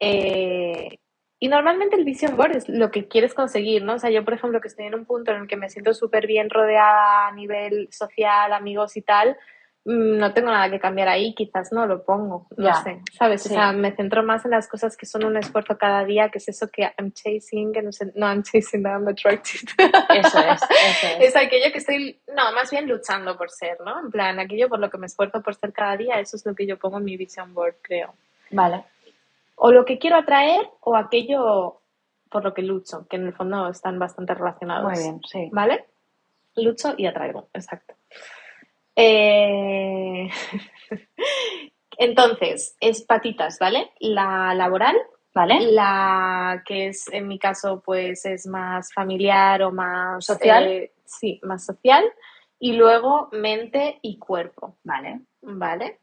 eh, 0.00 0.98
y 1.44 1.48
normalmente 1.48 1.94
el 1.96 2.04
vision 2.06 2.38
board 2.38 2.56
es 2.56 2.70
lo 2.70 2.90
que 2.90 3.06
quieres 3.06 3.34
conseguir, 3.34 3.82
¿no? 3.84 3.96
O 3.96 3.98
sea, 3.98 4.08
yo, 4.08 4.24
por 4.24 4.32
ejemplo, 4.32 4.62
que 4.62 4.68
estoy 4.68 4.86
en 4.86 4.94
un 4.94 5.04
punto 5.04 5.30
en 5.30 5.42
el 5.42 5.46
que 5.46 5.58
me 5.58 5.68
siento 5.68 5.92
súper 5.92 6.26
bien 6.26 6.48
rodeada 6.48 7.26
a 7.28 7.32
nivel 7.32 7.86
social, 7.92 8.50
amigos 8.54 8.96
y 8.96 9.02
tal, 9.02 9.36
mm, 9.84 10.16
no 10.16 10.32
tengo 10.32 10.50
nada 10.50 10.70
que 10.70 10.80
cambiar 10.80 11.08
ahí, 11.08 11.34
quizás 11.34 11.70
no 11.70 11.86
lo 11.86 12.02
pongo, 12.02 12.46
no 12.56 12.64
Ya, 12.64 12.72
sé, 12.76 13.02
¿sabes? 13.18 13.42
sí. 13.42 13.50
O 13.50 13.52
sea, 13.52 13.72
me 13.72 13.94
centro 13.94 14.22
más 14.22 14.46
en 14.46 14.52
las 14.52 14.68
cosas 14.68 14.96
que 14.96 15.04
son 15.04 15.22
un 15.26 15.36
esfuerzo 15.36 15.76
cada 15.76 16.06
día, 16.06 16.30
que 16.30 16.38
es 16.38 16.48
eso 16.48 16.70
que 16.70 16.90
I'm 16.98 17.12
chasing, 17.12 17.74
que 17.74 17.82
no 17.82 17.92
sé, 17.92 18.10
no, 18.14 18.26
I'm 18.26 18.42
chasing, 18.42 18.80
no, 18.80 18.88
I'm 18.88 19.06
attracted. 19.06 19.68
Eso 20.14 20.38
es, 20.38 20.62
eso 20.62 21.06
es. 21.20 21.28
es 21.28 21.36
aquello 21.36 21.70
que 21.72 21.78
estoy, 21.78 22.20
no, 22.34 22.52
más 22.54 22.70
bien 22.70 22.88
luchando 22.88 23.36
por 23.36 23.50
ser, 23.50 23.76
¿no? 23.84 24.00
En 24.00 24.10
plan, 24.10 24.38
aquello 24.40 24.70
por 24.70 24.78
lo 24.78 24.88
que 24.88 24.96
me 24.96 25.08
esfuerzo 25.08 25.42
por 25.42 25.54
ser 25.56 25.74
cada 25.74 25.94
día, 25.98 26.20
eso 26.20 26.38
es 26.38 26.46
lo 26.46 26.54
que 26.54 26.66
yo 26.66 26.78
pongo 26.78 26.96
en 26.96 27.04
mi 27.04 27.18
vision 27.18 27.52
board, 27.52 27.74
creo. 27.82 28.14
Vale. 28.50 28.84
O 29.56 29.70
lo 29.70 29.84
que 29.84 29.98
quiero 29.98 30.16
atraer 30.16 30.68
o 30.80 30.96
aquello 30.96 31.80
por 32.30 32.42
lo 32.42 32.52
que 32.52 32.62
lucho, 32.62 33.06
que 33.08 33.16
en 33.16 33.26
el 33.26 33.32
fondo 33.32 33.68
están 33.68 33.98
bastante 33.98 34.34
relacionados. 34.34 34.90
Muy 34.90 34.98
bien, 34.98 35.20
sí. 35.24 35.48
¿Vale? 35.52 35.84
Lucho 36.56 36.94
y 36.96 37.06
atraigo, 37.06 37.48
exacto. 37.52 37.94
Eh, 38.96 40.28
Entonces, 41.98 42.76
es 42.80 43.02
patitas, 43.02 43.58
¿vale? 43.60 43.92
La 44.00 44.54
laboral, 44.54 44.96
¿Vale? 45.32 45.60
la 45.72 46.62
que 46.64 46.88
es, 46.88 47.08
en 47.12 47.28
mi 47.28 47.38
caso, 47.38 47.82
pues 47.84 48.24
es 48.24 48.46
más 48.46 48.92
familiar 48.92 49.62
o 49.62 49.72
más... 49.72 50.24
¿Social? 50.24 50.66
eh, 50.66 50.92
sí, 51.04 51.40
más 51.44 51.64
social. 51.64 52.04
Y 52.58 52.72
luego 52.72 53.28
mente 53.32 53.98
y 54.02 54.18
cuerpo, 54.18 54.76
Vale, 54.84 55.20
¿vale? 55.42 56.00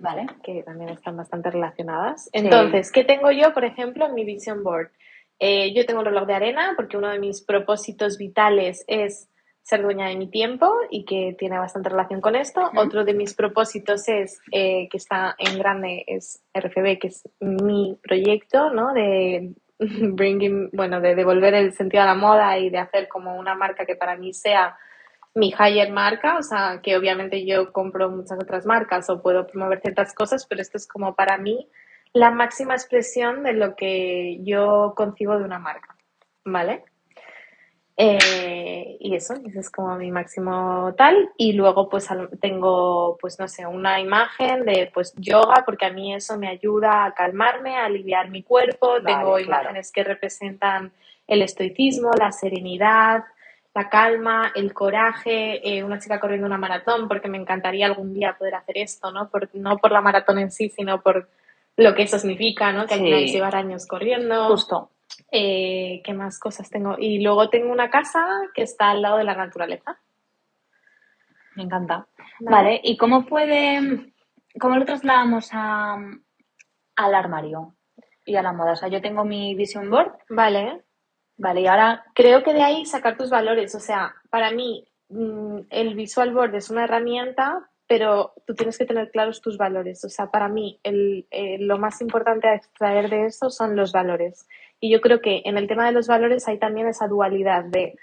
Vale. 0.00 0.26
que 0.42 0.62
también 0.62 0.90
están 0.90 1.16
bastante 1.16 1.50
relacionadas. 1.50 2.28
Entonces, 2.32 2.90
¿qué 2.92 3.04
tengo 3.04 3.30
yo, 3.30 3.52
por 3.52 3.64
ejemplo, 3.64 4.06
en 4.06 4.14
mi 4.14 4.24
vision 4.24 4.62
board? 4.62 4.90
Eh, 5.38 5.72
yo 5.74 5.86
tengo 5.86 6.00
un 6.00 6.06
reloj 6.06 6.26
de 6.26 6.34
arena 6.34 6.72
porque 6.76 6.96
uno 6.96 7.10
de 7.10 7.18
mis 7.18 7.42
propósitos 7.42 8.18
vitales 8.18 8.84
es 8.88 9.28
ser 9.62 9.82
dueña 9.82 10.08
de 10.08 10.16
mi 10.16 10.30
tiempo 10.30 10.72
y 10.90 11.04
que 11.04 11.36
tiene 11.38 11.58
bastante 11.58 11.90
relación 11.90 12.20
con 12.20 12.34
esto. 12.34 12.70
Otro 12.74 13.04
de 13.04 13.12
mis 13.12 13.34
propósitos 13.34 14.08
es, 14.08 14.40
eh, 14.50 14.88
que 14.90 14.96
está 14.96 15.34
en 15.38 15.58
grande, 15.58 16.04
es 16.06 16.42
RFB, 16.54 16.98
que 16.98 17.08
es 17.08 17.28
mi 17.40 17.98
proyecto, 18.02 18.70
¿no? 18.70 18.94
De 18.94 19.52
bringing, 19.78 20.70
bueno, 20.72 21.00
de 21.00 21.14
devolver 21.14 21.54
el 21.54 21.72
sentido 21.72 22.02
a 22.02 22.06
la 22.06 22.14
moda 22.14 22.58
y 22.58 22.70
de 22.70 22.78
hacer 22.78 23.08
como 23.08 23.36
una 23.36 23.54
marca 23.54 23.84
que 23.84 23.94
para 23.94 24.16
mí 24.16 24.32
sea 24.32 24.74
mi 25.38 25.54
higher 25.58 25.90
marca, 25.90 26.36
o 26.36 26.42
sea, 26.42 26.80
que 26.82 26.96
obviamente 26.96 27.46
yo 27.46 27.72
compro 27.72 28.10
muchas 28.10 28.38
otras 28.42 28.66
marcas 28.66 29.08
o 29.08 29.22
puedo 29.22 29.46
promover 29.46 29.80
ciertas 29.80 30.12
cosas, 30.12 30.46
pero 30.46 30.60
esto 30.60 30.76
es 30.76 30.86
como 30.86 31.14
para 31.14 31.38
mí 31.38 31.68
la 32.12 32.30
máxima 32.30 32.74
expresión 32.74 33.42
de 33.42 33.52
lo 33.52 33.76
que 33.76 34.40
yo 34.42 34.94
concibo 34.96 35.38
de 35.38 35.44
una 35.44 35.58
marca, 35.58 35.96
¿vale? 36.44 36.84
Eh, 38.00 38.96
y 39.00 39.16
eso, 39.16 39.34
ese 39.44 39.58
es 39.58 39.70
como 39.70 39.96
mi 39.96 40.12
máximo 40.12 40.94
tal. 40.96 41.30
Y 41.36 41.52
luego 41.54 41.88
pues 41.88 42.08
tengo, 42.40 43.18
pues 43.20 43.40
no 43.40 43.48
sé, 43.48 43.66
una 43.66 44.00
imagen 44.00 44.64
de 44.64 44.88
pues 44.94 45.12
yoga, 45.16 45.64
porque 45.66 45.86
a 45.86 45.92
mí 45.92 46.14
eso 46.14 46.38
me 46.38 46.48
ayuda 46.48 47.04
a 47.04 47.14
calmarme, 47.14 47.76
a 47.76 47.86
aliviar 47.86 48.30
mi 48.30 48.44
cuerpo. 48.44 48.86
Vale, 48.86 49.04
tengo 49.04 49.34
claro. 49.34 49.42
imágenes 49.42 49.90
que 49.90 50.04
representan 50.04 50.92
el 51.26 51.42
estoicismo, 51.42 52.12
la 52.16 52.30
serenidad, 52.30 53.24
la 53.78 53.88
calma, 53.88 54.50
el 54.54 54.72
coraje, 54.74 55.60
eh, 55.78 55.84
una 55.84 55.98
chica 56.00 56.18
corriendo 56.18 56.46
una 56.46 56.58
maratón, 56.58 57.06
porque 57.08 57.28
me 57.28 57.38
encantaría 57.38 57.86
algún 57.86 58.12
día 58.12 58.36
poder 58.36 58.54
hacer 58.56 58.78
esto, 58.78 59.12
¿no? 59.12 59.30
Por, 59.30 59.48
no 59.54 59.78
por 59.78 59.92
la 59.92 60.00
maratón 60.00 60.38
en 60.38 60.50
sí, 60.50 60.68
sino 60.68 61.00
por 61.00 61.28
lo 61.76 61.94
que 61.94 62.02
eso 62.02 62.18
significa, 62.18 62.72
¿no? 62.72 62.86
Que 62.86 62.94
al 62.94 63.00
Sí. 63.00 63.06
final 63.06 63.22
es 63.24 63.32
llevar 63.32 63.54
años 63.56 63.86
corriendo. 63.86 64.48
Justo. 64.48 64.90
Eh, 65.30 66.00
¿Qué 66.04 66.12
más 66.12 66.38
cosas 66.40 66.68
tengo? 66.70 66.96
Y 66.98 67.20
luego 67.22 67.48
tengo 67.50 67.70
una 67.72 67.88
casa 67.88 68.26
que 68.54 68.62
está 68.62 68.90
al 68.90 69.00
lado 69.02 69.18
de 69.18 69.24
la 69.24 69.34
naturaleza. 69.36 69.98
Me 71.54 71.62
encanta. 71.62 72.06
Vale, 72.40 72.80
¿y 72.82 72.96
cómo 72.96 73.26
puede, 73.26 74.12
cómo 74.60 74.76
lo 74.76 74.84
trasladamos 74.84 75.50
a, 75.52 75.94
al 76.96 77.14
armario 77.14 77.74
y 78.24 78.36
a 78.36 78.42
la 78.42 78.52
moda? 78.52 78.72
O 78.72 78.76
sea, 78.76 78.88
yo 78.88 79.00
tengo 79.00 79.24
mi 79.24 79.54
vision 79.54 79.88
board, 79.90 80.12
Vale. 80.28 80.82
Vale, 81.38 81.62
y 81.62 81.66
ahora, 81.66 82.04
Creo 82.14 82.42
que 82.42 82.52
de 82.52 82.62
ahí 82.62 82.84
sacar 82.84 83.16
tus 83.16 83.30
valores. 83.30 83.74
O 83.74 83.80
sea, 83.80 84.14
para 84.30 84.50
mí 84.50 84.86
mm, 85.08 85.60
el 85.70 85.94
visual 85.94 86.32
board 86.32 86.54
es 86.54 86.68
una 86.68 86.84
herramienta, 86.84 87.70
pero 87.86 88.34
tú 88.46 88.54
tienes 88.54 88.76
que 88.76 88.84
tener 88.84 89.10
claros 89.10 89.40
tus 89.40 89.56
valores. 89.56 90.04
O 90.04 90.08
sea, 90.10 90.30
para 90.30 90.48
mí 90.48 90.78
el, 90.82 91.26
eh, 91.30 91.56
lo 91.60 91.78
más 91.78 92.00
importante 92.00 92.48
a 92.48 92.54
extraer 92.54 93.08
de 93.08 93.26
eso 93.26 93.50
son 93.50 93.76
los 93.76 93.92
valores. 93.92 94.46
Y 94.80 94.90
yo 94.92 95.00
creo 95.00 95.20
que 95.20 95.42
en 95.44 95.56
el 95.56 95.66
tema 95.66 95.86
de 95.86 95.92
los 95.92 96.06
valores 96.06 96.46
hay 96.48 96.58
también 96.58 96.86
esa 96.86 97.08
dualidad 97.08 97.64
de 97.64 97.96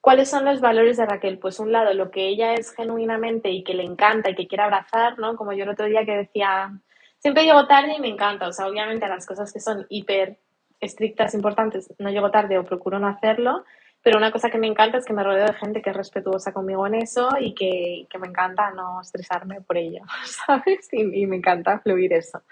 cuáles 0.00 0.30
son 0.30 0.44
los 0.44 0.60
valores 0.60 0.96
de 0.96 1.06
Raquel. 1.06 1.38
Pues 1.38 1.60
un 1.60 1.72
lado, 1.72 1.92
lo 1.92 2.10
que 2.10 2.28
ella 2.28 2.54
es 2.54 2.72
genuinamente 2.72 3.50
y 3.50 3.62
que 3.62 3.74
le 3.74 3.84
encanta 3.84 4.30
y 4.30 4.34
que 4.34 4.46
quiere 4.46 4.64
abrazar, 4.64 5.18
¿no? 5.18 5.36
Como 5.36 5.52
yo 5.52 5.64
el 5.64 5.70
otro 5.70 5.86
día 5.86 6.06
que 6.06 6.16
decía, 6.16 6.72
siempre 7.18 7.44
llego 7.44 7.66
tarde 7.66 7.94
y 7.96 8.00
me 8.00 8.08
encanta. 8.08 8.48
O 8.48 8.52
sea, 8.52 8.68
obviamente 8.68 9.06
las 9.06 9.26
cosas 9.26 9.52
que 9.52 9.60
son 9.60 9.84
hiper 9.88 10.38
estrictas, 10.80 11.34
importantes, 11.34 11.92
no 11.98 12.10
llego 12.10 12.30
tarde 12.30 12.58
o 12.58 12.64
procuro 12.64 12.98
no 12.98 13.08
hacerlo, 13.08 13.64
pero 14.02 14.18
una 14.18 14.30
cosa 14.30 14.50
que 14.50 14.58
me 14.58 14.68
encanta 14.68 14.98
es 14.98 15.04
que 15.04 15.12
me 15.12 15.24
rodeo 15.24 15.46
de 15.46 15.54
gente 15.54 15.82
que 15.82 15.90
es 15.90 15.96
respetuosa 15.96 16.52
conmigo 16.52 16.86
en 16.86 16.94
eso 16.94 17.28
y 17.40 17.54
que, 17.54 18.06
que 18.08 18.18
me 18.18 18.28
encanta 18.28 18.70
no 18.70 19.00
estresarme 19.00 19.60
por 19.62 19.76
ello, 19.76 20.02
¿sabes? 20.24 20.88
Y, 20.92 21.22
y 21.22 21.26
me 21.26 21.36
encanta 21.36 21.80
fluir 21.80 22.12
eso. 22.12 22.42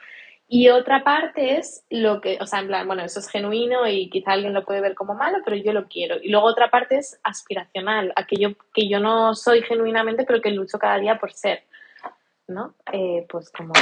Y 0.46 0.68
otra 0.68 1.02
parte 1.04 1.58
es 1.58 1.84
lo 1.88 2.20
que, 2.20 2.38
o 2.40 2.46
sea, 2.46 2.60
en 2.60 2.66
plan, 2.66 2.86
bueno, 2.86 3.02
eso 3.02 3.18
es 3.18 3.28
genuino 3.28 3.88
y 3.88 4.10
quizá 4.10 4.32
alguien 4.32 4.52
lo 4.52 4.64
puede 4.64 4.82
ver 4.82 4.94
como 4.94 5.14
malo, 5.14 5.38
pero 5.44 5.56
yo 5.56 5.72
lo 5.72 5.88
quiero. 5.88 6.16
Y 6.22 6.28
luego 6.28 6.46
otra 6.46 6.70
parte 6.70 6.98
es 6.98 7.18
aspiracional, 7.22 8.12
aquello 8.14 8.54
que 8.74 8.88
yo 8.88 9.00
no 9.00 9.34
soy 9.34 9.62
genuinamente, 9.62 10.24
pero 10.26 10.42
que 10.42 10.50
lucho 10.50 10.78
cada 10.78 10.98
día 10.98 11.18
por 11.18 11.32
ser. 11.32 11.64
¿No? 12.48 12.74
Eh, 12.92 13.26
pues 13.28 13.50
como, 13.50 13.72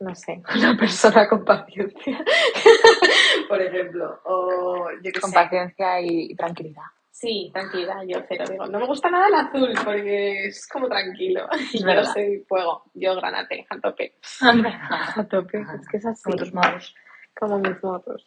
no 0.00 0.14
sé, 0.14 0.42
una 0.56 0.76
persona 0.76 1.28
con 1.28 1.44
paciencia, 1.44 2.24
por 3.48 3.60
ejemplo, 3.60 4.20
o 4.24 4.90
yo 5.02 5.10
qué 5.12 5.20
con 5.20 5.30
sé. 5.30 5.34
paciencia 5.36 6.00
y 6.00 6.34
tranquilidad. 6.34 6.84
Sí, 7.10 7.50
tranquila, 7.52 8.02
yo 8.06 8.18
cero 8.28 8.44
digo, 8.50 8.66
no 8.66 8.80
me 8.80 8.86
gusta 8.86 9.08
nada 9.10 9.28
el 9.28 9.34
azul 9.34 9.72
porque 9.84 10.46
es 10.46 10.66
como 10.66 10.88
tranquilo. 10.88 11.46
Y 11.72 11.80
yo 11.80 11.86
verdad. 11.86 12.12
soy 12.12 12.44
fuego, 12.48 12.84
yo 12.94 13.14
granate, 13.16 13.66
a 13.70 13.78
tope. 13.78 14.14
A 14.40 15.24
tope, 15.24 15.60
es 15.60 15.88
que 15.88 15.96
es 15.98 16.06
así, 16.06 16.22
Como 16.24 16.36
tus 16.36 16.52
modos. 16.54 16.94
como 17.38 17.58
mis 17.58 17.82
motos. 17.82 18.26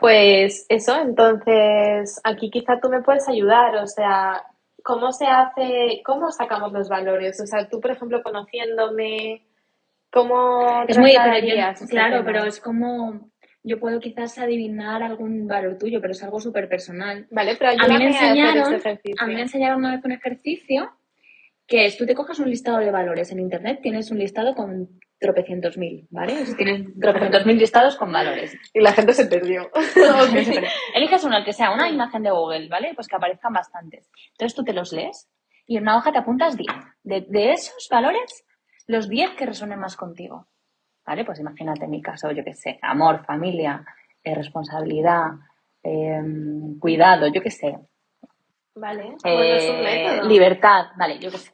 Pues 0.00 0.66
eso, 0.68 1.00
entonces 1.00 2.20
aquí 2.24 2.50
quizá 2.50 2.80
tú 2.80 2.88
me 2.90 3.00
puedes 3.02 3.28
ayudar, 3.28 3.76
o 3.76 3.86
sea, 3.86 4.42
¿cómo 4.86 5.10
se 5.10 5.26
hace, 5.26 6.00
cómo 6.04 6.30
sacamos 6.30 6.72
los 6.72 6.88
valores? 6.88 7.40
O 7.40 7.46
sea, 7.46 7.68
tú, 7.68 7.80
por 7.80 7.90
ejemplo, 7.90 8.22
conociéndome, 8.22 9.44
¿cómo 10.12 10.84
Es 10.86 10.96
muy, 10.96 11.12
yo- 11.12 11.86
claro, 11.88 12.22
pero 12.24 12.44
es 12.44 12.60
como, 12.60 13.28
yo 13.64 13.80
puedo 13.80 13.98
quizás 13.98 14.38
adivinar 14.38 15.02
algún 15.02 15.48
valor 15.48 15.76
tuyo, 15.76 16.00
pero 16.00 16.12
es 16.12 16.22
algo 16.22 16.38
súper 16.40 16.68
personal. 16.68 17.26
Vale, 17.32 17.56
pero 17.56 17.72
A 17.72 17.88
mí 17.88 17.98
me 17.98 18.06
enseñaron, 18.06 18.74
este 18.74 18.76
ejercicio. 18.76 19.16
a 19.18 19.26
mí 19.26 19.34
me 19.34 19.42
enseñaron 19.42 19.78
una 19.78 19.96
vez 19.96 20.04
un 20.04 20.12
ejercicio 20.12 20.92
que 21.66 21.86
es, 21.86 21.98
tú 21.98 22.06
te 22.06 22.14
coges 22.14 22.38
un 22.38 22.48
listado 22.48 22.78
de 22.78 22.92
valores 22.92 23.32
en 23.32 23.40
internet, 23.40 23.80
tienes 23.82 24.12
un 24.12 24.18
listado 24.18 24.54
con 24.54 25.00
tropecientos 25.18 25.76
mil, 25.78 26.06
¿vale? 26.10 26.40
Es- 26.42 26.56
Tienes 26.56 26.86
tropecientos 27.00 27.46
mil 27.46 27.58
listados 27.58 27.96
con 27.96 28.12
valores. 28.12 28.56
Y 28.74 28.80
la 28.80 28.92
gente 28.92 29.12
se 29.12 29.26
perdió. 29.26 29.70
Eliges 30.94 31.24
uno, 31.24 31.36
el 31.38 31.44
que 31.44 31.52
sea 31.52 31.72
una 31.72 31.88
imagen 31.88 32.22
de 32.22 32.30
Google, 32.30 32.68
¿vale? 32.68 32.92
Pues 32.94 33.08
que 33.08 33.16
aparezcan 33.16 33.52
bastantes. 33.52 34.10
Entonces 34.32 34.54
tú 34.54 34.64
te 34.64 34.72
los 34.72 34.92
lees 34.92 35.28
y 35.66 35.76
en 35.76 35.82
una 35.84 35.96
hoja 35.96 36.12
te 36.12 36.18
apuntas 36.18 36.56
10. 36.56 36.68
De, 37.02 37.22
de 37.28 37.52
esos 37.52 37.88
valores, 37.90 38.44
los 38.86 39.08
10 39.08 39.32
que 39.32 39.46
resuenen 39.46 39.78
más 39.80 39.96
contigo. 39.96 40.46
¿Vale? 41.04 41.24
Pues 41.24 41.38
imagínate 41.38 41.84
en 41.84 41.90
mi 41.92 42.02
caso, 42.02 42.32
yo 42.32 42.42
qué 42.42 42.52
sé, 42.52 42.80
amor, 42.82 43.24
familia, 43.24 43.84
eh, 44.24 44.34
responsabilidad, 44.34 45.26
eh, 45.84 46.20
cuidado, 46.80 47.28
yo 47.28 47.40
qué 47.42 47.50
sé. 47.52 47.78
Vale, 48.74 49.14
bueno, 49.22 49.42
es 49.44 49.70
un 49.70 49.76
eh, 49.76 49.82
método. 49.84 50.28
libertad, 50.28 50.86
vale, 50.98 51.18
yo 51.20 51.30
qué 51.30 51.38
sé. 51.38 51.52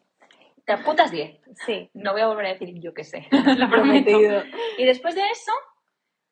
Te 0.64 0.72
apuntas 0.72 1.10
10. 1.10 1.40
Sí, 1.66 1.90
No 1.94 2.12
voy 2.12 2.22
a 2.22 2.28
volver 2.28 2.46
a 2.46 2.52
decir 2.52 2.72
yo 2.80 2.94
qué 2.94 3.04
sé. 3.04 3.26
Lo 3.58 3.68
prometido. 3.68 4.42
Y 4.78 4.84
después 4.84 5.14
de 5.14 5.28
eso, 5.30 5.52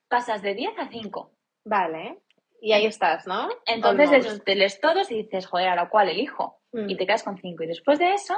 pasas 0.08 0.42
de 0.42 0.54
10 0.54 0.78
a 0.78 0.88
5. 0.88 1.32
Vale, 1.64 2.18
y 2.60 2.72
ahí 2.72 2.86
estás, 2.86 3.26
¿no? 3.26 3.48
Entonces 3.66 4.42
te 4.44 4.54
lees 4.54 4.80
todos 4.80 5.10
y 5.10 5.22
dices, 5.22 5.46
joder, 5.46 5.68
¿ahora 5.68 5.88
cuál 5.88 6.08
elijo? 6.08 6.60
Mm. 6.72 6.90
Y 6.90 6.96
te 6.96 7.06
quedas 7.06 7.22
con 7.22 7.38
5. 7.38 7.62
Y 7.64 7.66
después 7.66 7.98
de 7.98 8.12
eso, 8.12 8.34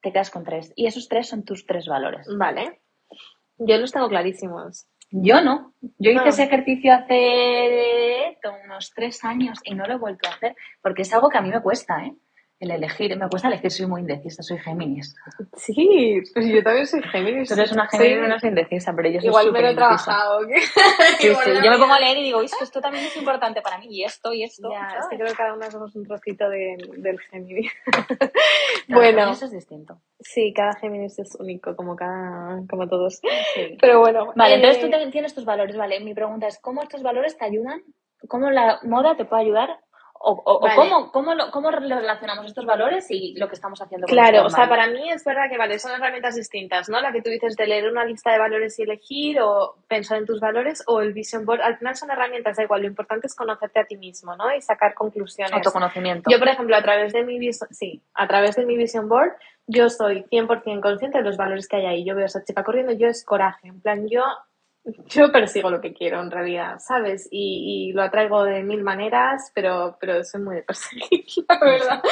te 0.00 0.12
quedas 0.12 0.30
con 0.30 0.44
3. 0.44 0.72
Y 0.76 0.86
esos 0.86 1.08
3 1.08 1.28
son 1.28 1.44
tus 1.44 1.66
3 1.66 1.86
valores. 1.86 2.26
Vale. 2.38 2.80
Yo 3.58 3.76
los 3.76 3.92
tengo 3.92 4.08
clarísimos. 4.08 4.88
Yo 5.10 5.40
no. 5.40 5.74
Yo 5.98 6.10
hice 6.10 6.28
ese 6.28 6.44
ejercicio 6.44 6.92
hace 6.92 8.38
unos 8.64 8.92
3 8.94 9.24
años 9.24 9.60
y 9.64 9.74
no 9.74 9.86
lo 9.86 9.94
he 9.94 9.98
vuelto 9.98 10.28
a 10.28 10.32
hacer 10.32 10.56
porque 10.82 11.02
es 11.02 11.12
algo 11.12 11.28
que 11.28 11.38
a 11.38 11.42
mí 11.42 11.50
me 11.50 11.62
cuesta, 11.62 12.04
¿eh? 12.04 12.14
El 12.58 12.70
elegir. 12.70 13.14
Me 13.18 13.28
cuesta 13.28 13.48
elegir, 13.48 13.70
soy 13.70 13.84
muy 13.86 14.00
indecisa, 14.00 14.42
soy 14.42 14.56
Géminis. 14.58 15.14
Sí, 15.56 16.22
pues 16.32 16.46
yo 16.46 16.62
también 16.62 16.86
soy 16.86 17.02
Géminis. 17.02 17.48
Tú 17.48 17.54
eres 17.54 17.70
una 17.72 17.86
Sí. 17.90 17.98
Géminis, 17.98 18.28
no 18.30 18.40
soy 18.40 18.48
indecisa, 18.48 18.94
pero 18.96 19.10
yo 19.10 19.20
soy 19.20 19.28
Igual 19.28 19.52
me 19.52 19.60
lo 19.60 19.68
he 19.68 19.74
trabajado. 19.74 20.40
Sí, 20.46 20.54
sí. 21.18 21.30
Yo 21.64 21.70
me 21.70 21.78
pongo 21.78 21.92
a 21.92 22.00
leer 22.00 22.16
y 22.16 22.22
digo, 22.22 22.40
"Es 22.40 22.54
que 22.56 22.64
esto 22.64 22.80
también 22.80 23.04
es 23.04 23.16
importante 23.16 23.60
para 23.60 23.76
mí, 23.78 23.86
y 23.90 24.04
esto, 24.04 24.32
y 24.32 24.42
esto. 24.44 24.70
Ya, 24.70 24.88
es 25.00 25.06
que 25.10 25.16
creo 25.16 25.28
que 25.28 25.34
cada 25.34 25.52
una 25.52 25.70
somos 25.70 25.94
un 25.96 26.06
trocito 26.06 26.48
de, 26.48 26.76
del 26.96 27.20
Géminis. 27.20 27.70
Bueno, 28.88 29.18
Géminis 29.18 29.42
es 29.42 29.50
distinto. 29.52 30.00
sí, 30.20 30.52
cada 30.54 30.74
Géminis 30.76 31.18
es 31.18 31.34
único, 31.38 31.76
como 31.76 31.94
cada, 31.96 32.62
como 32.70 32.88
todos. 32.88 33.16
Sí. 33.54 33.76
Pero 33.80 34.00
bueno. 34.00 34.32
Vale, 34.34 34.54
eh, 34.54 34.56
entonces 34.56 34.80
tú 34.82 34.88
te- 34.90 35.10
tienes 35.10 35.34
tus 35.34 35.44
valores, 35.44 35.76
vale. 35.76 36.00
Mi 36.00 36.14
pregunta 36.14 36.46
es, 36.46 36.58
¿cómo 36.60 36.82
estos 36.82 37.02
valores 37.02 37.36
te 37.36 37.44
ayudan? 37.44 37.82
¿Cómo 38.28 38.50
la 38.50 38.78
moda 38.82 39.14
te 39.16 39.24
puede 39.26 39.42
ayudar 39.42 39.78
o, 40.20 40.32
o- 40.32 40.56
o 40.56 40.60
Vale. 40.60 40.74
cómo, 40.76 41.12
cómo, 41.12 41.34
lo- 41.34 41.50
cómo 41.50 41.70
relacionamos 41.70 42.46
estos 42.46 42.64
valores 42.66 43.06
y 43.10 43.34
lo 43.38 43.48
que 43.48 43.54
estamos 43.54 43.80
haciendo 43.80 44.06
con 44.06 44.14
Claro, 44.16 44.46
o 44.46 44.50
sea, 44.50 44.68
para 44.68 44.86
mí 44.88 45.10
es 45.10 45.24
verdad 45.24 45.44
que 45.50 45.58
vale, 45.58 45.78
son 45.78 45.92
herramientas 45.92 46.34
distintas, 46.36 46.88
¿no? 46.88 47.00
La 47.00 47.12
que 47.12 47.22
tú 47.22 47.30
dices 47.30 47.56
de 47.56 47.66
leer 47.66 47.88
una 47.90 48.04
lista 48.04 48.32
de 48.32 48.38
valores 48.38 48.78
y 48.78 48.82
elegir 48.82 49.40
o 49.40 49.76
pensar 49.88 50.18
en 50.18 50.26
tus 50.26 50.40
valores 50.40 50.82
o 50.86 51.00
el 51.00 51.12
vision 51.12 51.44
board, 51.44 51.60
al 51.62 51.78
final 51.78 51.96
son 51.96 52.10
herramientas, 52.10 52.56
da 52.56 52.62
igual, 52.64 52.82
lo 52.82 52.88
importante 52.88 53.26
es 53.26 53.34
conocerte 53.34 53.80
a 53.80 53.84
ti 53.84 53.96
mismo, 53.96 54.36
¿no? 54.36 54.54
Y 54.54 54.60
sacar 54.62 54.94
conclusiones. 54.94 55.52
Autoconocimiento. 55.52 56.30
Yo, 56.30 56.38
por 56.38 56.48
ejemplo, 56.48 56.76
a 56.76 56.82
través 56.82 57.12
de 57.12 57.22
mi 57.24 57.38
vis- 57.38 57.66
sí, 57.70 58.02
a 58.14 58.26
través 58.26 58.56
de 58.56 58.66
mi 58.66 58.76
vision 58.76 59.08
board, 59.08 59.32
yo 59.66 59.90
soy 59.90 60.24
100% 60.30 60.80
consciente 60.80 61.18
de 61.18 61.24
los 61.24 61.36
valores 61.36 61.66
que 61.68 61.76
hay 61.76 61.86
ahí. 61.86 62.04
Yo 62.04 62.14
veo 62.14 62.24
a 62.24 62.26
esa 62.26 62.44
chica 62.44 62.62
corriendo, 62.62 62.92
yo 62.92 63.08
es 63.08 63.24
coraje, 63.24 63.68
en 63.68 63.80
plan, 63.80 64.06
yo 64.08 64.22
yo 65.06 65.32
persigo 65.32 65.70
lo 65.70 65.80
que 65.80 65.92
quiero 65.92 66.20
en 66.20 66.30
realidad, 66.30 66.78
¿sabes? 66.78 67.28
Y, 67.30 67.88
y 67.88 67.92
lo 67.92 68.02
atraigo 68.02 68.44
de 68.44 68.62
mil 68.62 68.82
maneras, 68.82 69.50
pero, 69.54 69.96
pero 70.00 70.22
soy 70.24 70.42
muy 70.42 70.56
de 70.56 70.62
perseguir, 70.62 71.24
la 71.48 71.58
verdad. 71.60 72.02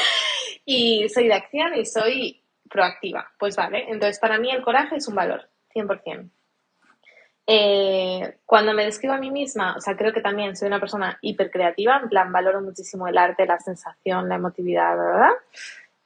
Y 0.64 1.08
soy 1.08 1.28
de 1.28 1.34
acción 1.34 1.74
y 1.76 1.84
soy 1.84 2.42
proactiva. 2.68 3.30
Pues 3.38 3.56
vale, 3.56 3.84
entonces 3.88 4.18
para 4.18 4.38
mí 4.38 4.50
el 4.50 4.62
coraje 4.62 4.96
es 4.96 5.06
un 5.08 5.14
valor, 5.14 5.48
100%. 5.74 6.30
Eh, 7.46 8.38
cuando 8.46 8.72
me 8.72 8.84
describo 8.84 9.12
a 9.12 9.18
mí 9.18 9.30
misma, 9.30 9.76
o 9.76 9.80
sea, 9.80 9.96
creo 9.96 10.12
que 10.12 10.22
también 10.22 10.56
soy 10.56 10.68
una 10.68 10.80
persona 10.80 11.18
hipercreativa, 11.20 12.00
en 12.02 12.08
plan, 12.08 12.32
valoro 12.32 12.62
muchísimo 12.62 13.06
el 13.06 13.18
arte, 13.18 13.46
la 13.46 13.60
sensación, 13.60 14.28
la 14.28 14.36
emotividad, 14.36 14.96
¿verdad? 14.96 15.32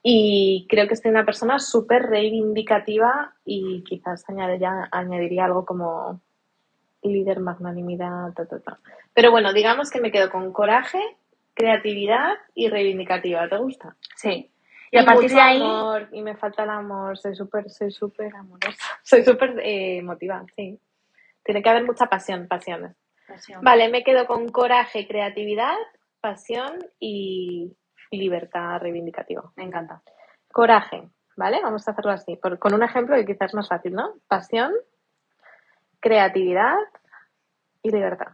Y 0.03 0.67
creo 0.69 0.87
que 0.87 0.95
soy 0.95 1.11
una 1.11 1.25
persona 1.25 1.59
súper 1.59 2.03
reivindicativa 2.03 3.33
y 3.45 3.83
quizás 3.83 4.27
añadiría, 4.29 4.89
añadiría 4.91 5.45
algo 5.45 5.65
como 5.65 6.21
líder, 7.03 7.39
magnanimidad, 7.39 8.33
ta, 8.33 8.45
ta, 8.45 8.59
ta. 8.59 8.79
Pero 9.13 9.31
bueno, 9.31 9.53
digamos 9.53 9.89
que 9.89 10.01
me 10.01 10.11
quedo 10.11 10.29
con 10.29 10.51
coraje, 10.53 10.99
creatividad 11.53 12.35
y 12.55 12.69
reivindicativa. 12.69 13.47
¿Te 13.49 13.57
gusta? 13.57 13.95
Sí. 14.15 14.51
Y 14.91 14.97
a 14.97 15.05
partir 15.05 15.29
de 15.29 15.39
ahí, 15.39 15.61
amor, 15.61 16.07
y 16.11 16.21
me 16.23 16.35
falta 16.35 16.63
el 16.63 16.71
amor, 16.71 17.17
soy 17.17 17.35
súper, 17.35 17.69
soy 17.69 17.91
súper 17.91 18.35
amorosa. 18.35 18.77
Soy 19.03 19.23
súper 19.23 19.59
eh, 19.59 19.97
emotiva, 19.97 20.43
sí. 20.55 20.79
Tiene 21.43 21.61
que 21.61 21.69
haber 21.69 21.85
mucha 21.85 22.07
pasión, 22.07 22.47
pasiones. 22.47 22.95
Vale, 23.61 23.89
me 23.89 24.03
quedo 24.03 24.25
con 24.25 24.49
coraje, 24.49 25.07
creatividad, 25.07 25.75
pasión 26.19 26.79
y 26.99 27.71
libertad 28.11 28.79
reivindicativa. 28.79 29.51
me 29.55 29.63
encanta. 29.63 30.01
Coraje, 30.51 31.07
¿vale? 31.37 31.59
Vamos 31.61 31.87
a 31.87 31.91
hacerlo 31.91 32.11
así, 32.11 32.35
por- 32.37 32.57
con 32.57 32.73
un 32.73 32.81
ejemplo 32.81 33.15
que 33.15 33.25
quizás 33.27 33.49
es 33.51 33.53
más 33.55 33.67
fácil, 33.67 33.93
¿no? 33.93 34.15
Pasión, 34.27 34.73
creatividad 35.99 36.75
y 37.81 37.91
libertad. 37.91 38.33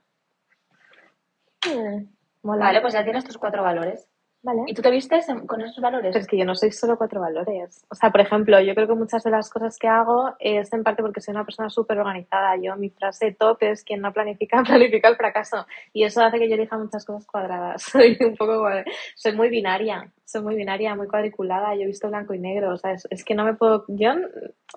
Mm, 1.67 2.05
mola. 2.43 2.65
Vale, 2.65 2.81
pues 2.81 2.93
ya 2.93 3.03
tienes 3.03 3.25
tus 3.25 3.37
cuatro 3.37 3.63
valores. 3.63 4.07
Vale. 4.45 4.61
¿Y 4.67 4.75
tú 4.75 4.83
te 4.83 4.91
vistes 4.91 5.25
con 5.47 5.59
esos 5.61 5.81
valores? 5.81 6.11
Pero 6.13 6.21
es 6.21 6.27
que 6.27 6.37
yo 6.37 6.45
no 6.45 6.53
soy 6.53 6.71
solo 6.71 6.97
cuatro 6.97 7.19
valores. 7.19 7.83
O 7.89 7.95
sea, 7.95 8.11
por 8.11 8.21
ejemplo, 8.21 8.61
yo 8.61 8.75
creo 8.75 8.87
que 8.87 8.93
muchas 8.93 9.23
de 9.23 9.31
las 9.31 9.49
cosas 9.49 9.75
que 9.79 9.87
hago 9.87 10.35
es 10.37 10.71
en 10.71 10.83
parte 10.83 11.01
porque 11.01 11.19
soy 11.19 11.33
una 11.33 11.45
persona 11.45 11.67
súper 11.67 11.97
organizada. 11.97 12.55
Yo, 12.61 12.75
mi 12.75 12.91
frase 12.91 13.35
top 13.39 13.57
es 13.61 13.83
quien 13.83 14.01
no 14.01 14.13
planifica, 14.13 14.61
planifica 14.63 15.09
el 15.09 15.15
fracaso. 15.15 15.65
Y 15.93 16.03
eso 16.03 16.21
hace 16.21 16.37
que 16.37 16.47
yo 16.47 16.53
elija 16.53 16.77
muchas 16.77 17.03
cosas 17.03 17.25
cuadradas. 17.25 17.81
Soy 17.91 18.17
un 18.19 18.35
poco, 18.35 18.67
soy 19.15 19.35
muy 19.35 19.49
binaria. 19.49 20.11
Soy 20.25 20.43
muy 20.43 20.55
binaria, 20.55 20.93
muy 20.95 21.07
cuadriculada. 21.07 21.73
Yo 21.73 21.81
he 21.81 21.87
visto 21.87 22.07
blanco 22.07 22.35
y 22.35 22.39
negro. 22.39 22.71
O 22.73 22.77
sea, 22.77 22.91
es, 22.91 23.07
es 23.09 23.25
que 23.25 23.33
no 23.33 23.45
me 23.45 23.55
puedo, 23.55 23.85
yo, 23.87 24.11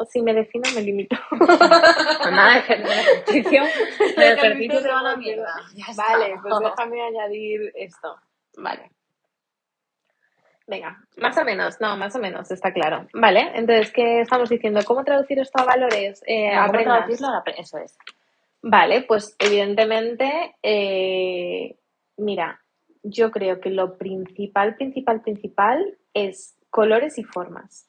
si 0.08 0.22
me 0.22 0.32
defino, 0.32 0.64
me 0.75 0.80
limito. 0.80 1.16
Pues 1.30 2.32
nada, 2.32 2.58
ejercicio, 2.58 3.62
de 4.16 4.22
De 4.22 4.32
ejercicio 4.32 4.80
se 4.80 4.88
van 4.88 5.06
a 5.06 5.14
puedo. 5.14 5.18
mierda. 5.18 5.54
Vale, 5.94 6.37
pues 6.40 6.54
déjame 6.58 7.02
añadir 7.02 7.70
esto. 7.75 8.16
Vale. 8.56 8.90
Venga, 10.68 11.02
más 11.16 11.37
o 11.38 11.44
menos, 11.46 11.80
no, 11.80 11.96
más 11.96 12.14
o 12.14 12.18
menos, 12.18 12.50
está 12.50 12.75
claro. 12.75 13.06
Vale, 13.14 13.52
entonces, 13.54 13.90
¿qué 13.90 14.20
estamos 14.20 14.50
diciendo? 14.50 14.80
¿Cómo 14.87 15.02
traducir 15.02 15.38
esto 15.38 15.62
a 15.62 15.64
valores? 15.64 16.22
Eh, 16.26 16.50
Eso 17.56 17.78
es. 17.78 17.96
Vale, 18.60 19.02
pues 19.02 19.34
evidentemente, 19.38 20.56
eh, 20.62 21.75
mira, 22.18 22.60
yo 23.02 23.30
creo 23.30 23.60
que 23.60 23.70
lo 23.70 23.96
principal, 23.96 24.76
principal, 24.76 25.22
principal 25.22 25.96
es 26.12 26.54
colores 26.68 27.16
y 27.16 27.25
formas. 27.25 27.88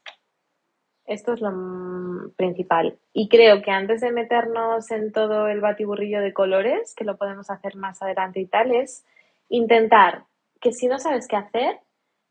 Esto 1.05 1.33
es 1.33 1.41
lo 1.41 2.31
principal. 2.37 2.97
Y 3.11 3.27
creo 3.27 3.61
que 3.61 3.71
antes 3.71 3.99
de 3.99 4.13
meternos 4.13 4.89
en 4.91 5.11
todo 5.11 5.49
el 5.49 5.59
batiburrillo 5.59 6.21
de 6.21 6.33
colores, 6.33 6.93
que 6.95 7.03
lo 7.03 7.17
podemos 7.17 7.49
hacer 7.49 7.75
más 7.75 8.01
adelante 8.01 8.39
y 8.39 8.45
tal, 8.45 8.71
es 8.73 9.03
intentar 9.49 10.23
que 10.61 10.71
si 10.71 10.87
no 10.87 10.97
sabes 10.97 11.27
qué 11.27 11.35
hacer, 11.35 11.79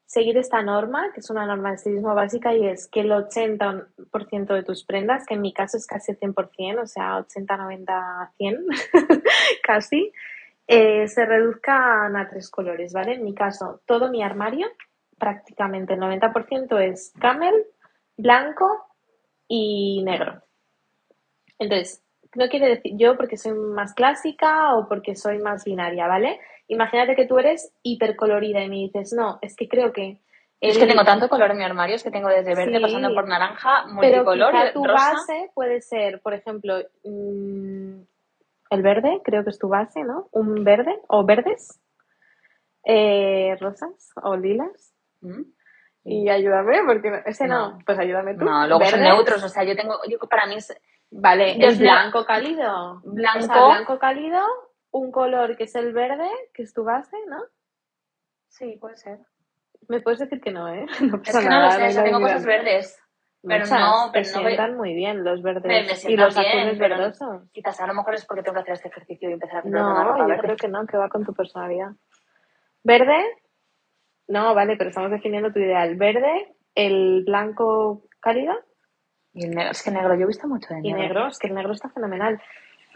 seguir 0.09 0.39
esta 0.39 0.63
norma, 0.63 1.13
que 1.13 1.21
es 1.21 1.29
una 1.29 1.45
norma 1.45 1.69
de 1.69 1.75
estilismo 1.75 2.15
básica, 2.15 2.55
y 2.55 2.67
es 2.67 2.89
que 2.89 3.01
el 3.01 3.11
80% 3.11 4.55
de 4.55 4.63
tus 4.63 4.83
prendas, 4.85 5.27
que 5.27 5.35
en 5.35 5.43
mi 5.43 5.53
caso 5.53 5.77
es 5.77 5.87
casi 5.87 6.13
el 6.13 6.19
100%, 6.19 6.81
o 6.83 6.87
sea, 6.87 7.19
80, 7.19 7.57
90, 7.59 8.33
100, 8.39 8.67
casi, 9.63 10.11
eh, 10.67 11.07
se 11.09 11.27
reduzcan 11.27 12.17
a 12.17 12.27
tres 12.27 12.51
colores, 12.51 12.95
¿vale? 12.95 13.17
En 13.17 13.25
mi 13.25 13.35
caso, 13.35 13.83
todo 13.85 14.09
mi 14.09 14.23
armario, 14.23 14.67
prácticamente 15.19 15.93
el 15.93 16.01
90% 16.01 16.79
es 16.81 17.13
camel, 17.21 17.67
blanco 18.17 18.87
y 19.47 20.03
negro. 20.05 20.43
Entonces, 21.59 22.03
no 22.35 22.49
quiere 22.49 22.69
decir 22.69 22.93
yo 22.97 23.17
porque 23.17 23.37
soy 23.37 23.53
más 23.55 23.95
clásica 23.95 24.75
o 24.77 24.89
porque 24.89 25.17
soy 25.17 25.39
más 25.39 25.65
binaria, 25.65 26.07
¿vale? 26.07 26.41
Imagínate 26.69 27.17
que 27.17 27.27
tú 27.27 27.39
eres 27.39 27.73
hipercolorida 27.83 28.63
y 28.63 28.69
me 28.69 28.77
dices, 28.77 29.13
no, 29.13 29.39
es 29.43 29.57
que 29.57 29.69
creo 29.69 29.93
que... 29.93 30.21
Es 30.61 30.77
que 30.77 30.87
tengo 30.87 31.05
tanto 31.05 31.29
color 31.29 31.53
en 31.53 31.59
mi 31.59 31.65
armario, 31.65 31.95
es 31.95 32.03
que 32.03 32.11
tengo 32.11 32.29
desde 32.29 32.55
verde 32.55 32.77
Sí. 32.77 32.83
pasando 32.83 33.15
por 33.15 33.29
naranja, 33.29 33.85
Pero 34.01 34.25
multicolor, 34.25 34.53
quizá 34.53 34.73
tu 34.73 34.85
rosa. 34.85 35.13
base 35.13 35.51
puede 35.55 35.81
ser, 35.81 36.21
por 36.21 36.35
ejemplo, 36.35 36.79
mm, 37.05 38.01
el 38.71 38.83
verde, 38.83 39.21
creo 39.25 39.45
que 39.45 39.51
es 39.51 39.59
tu 39.59 39.69
base, 39.69 40.03
¿no? 40.03 40.29
Un 40.33 40.65
verde 40.65 40.99
o 41.07 41.25
verdes, 41.25 41.81
eh, 42.85 43.57
rosas 43.61 44.11
o 44.23 44.37
lilas. 44.37 44.93
¿Mm? 45.21 45.43
Y 46.05 46.29
ayúdame, 46.31 46.79
porque 46.87 47.11
no- 47.11 47.19
ese 47.27 47.47
no, 47.47 47.73
No. 47.73 47.79
pues 47.85 47.99
ayúdame 47.99 48.35
tú. 48.35 48.45
No, 48.45 48.67
luego 48.67 48.85
son 48.87 49.01
neutros, 49.01 49.43
o 49.43 49.49
sea, 49.49 49.65
yo 49.65 49.77
tengo, 49.77 49.99
yo 50.09 50.19
para 50.29 50.47
mí 50.47 50.55
es 50.57 50.75
Vale, 51.11 51.53
es 51.59 51.75
es 51.75 51.79
bla- 51.81 51.93
blanco 52.03 52.25
cálido. 52.25 53.01
Blanco. 53.05 53.39
O 53.39 53.43
sea, 53.43 53.65
blanco 53.67 53.99
cálido, 53.99 54.41
un 54.91 55.11
color 55.11 55.57
que 55.57 55.65
es 55.65 55.75
el 55.75 55.93
verde, 55.93 56.29
que 56.55 56.63
es 56.63 56.73
tu 56.73 56.85
base, 56.85 57.17
¿no? 57.29 57.39
Sí, 58.49 58.77
puede 58.81 58.97
ser. 58.97 59.19
Me 59.89 60.01
puedes 60.01 60.19
decir 60.21 60.41
que 60.41 60.51
no, 60.51 60.69
¿eh? 60.69 60.87
No 61.01 61.17
Es 61.17 61.23
pasa 61.33 61.41
que 61.41 61.49
no 61.49 61.55
lo 61.57 61.61
nada, 61.69 61.91
sé, 61.91 62.03
tengo 62.03 62.19
nada 62.21 62.33
cosas 62.33 62.47
verdes. 62.47 63.01
pero 63.43 63.61
Muchas, 63.65 63.81
no, 63.81 64.11
pero 64.13 64.27
no 64.29 64.33
voy- 64.43 64.47
sientan 64.49 64.77
muy 64.77 64.95
bien 64.95 65.25
los 65.25 65.43
Me- 65.43 65.53
verdes 65.61 66.05
me 66.05 66.11
y 66.13 66.17
los 66.17 66.35
bien, 66.35 66.59
azules 66.59 66.79
verdosos. 66.79 67.43
Quizás 67.53 67.81
a 67.81 67.87
lo 67.87 67.95
mejor 67.95 68.15
es 68.15 68.27
porque 68.27 68.43
tengo 68.43 68.55
que 68.57 68.61
hacer 68.63 68.75
este 68.75 68.89
ejercicio 68.89 69.31
y 69.31 69.33
empezar 69.35 69.59
a 69.59 69.69
No, 69.69 70.19
yo 70.19 70.27
verde. 70.27 70.43
creo 70.43 70.57
que 70.57 70.69
no, 70.69 70.87
que 70.87 70.97
va 70.97 71.09
con 71.09 71.25
tu 71.25 71.33
personalidad. 71.35 71.91
¿Verde? 72.83 73.17
No, 74.29 74.55
vale, 74.55 74.77
pero 74.77 74.91
estamos 74.91 75.11
definiendo 75.11 75.53
tu 75.53 75.59
ideal. 75.59 75.97
¿Verde? 75.97 76.55
¿El 76.75 77.25
blanco 77.25 78.05
cálido? 78.21 78.55
Y 79.35 79.45
el 79.45 79.51
negro, 79.55 79.71
es 79.73 79.83
que 79.83 79.91
negro, 79.91 80.15
yo 80.15 80.23
he 80.23 80.27
visto 80.27 80.47
mucho 80.49 80.73
de 80.75 80.81
Y 80.81 80.93
negro. 80.93 80.99
negro, 81.03 81.27
es 81.29 81.39
que 81.39 81.49
el 81.49 81.55
negro 81.55 81.73
está 81.73 81.89
fenomenal. 81.91 82.41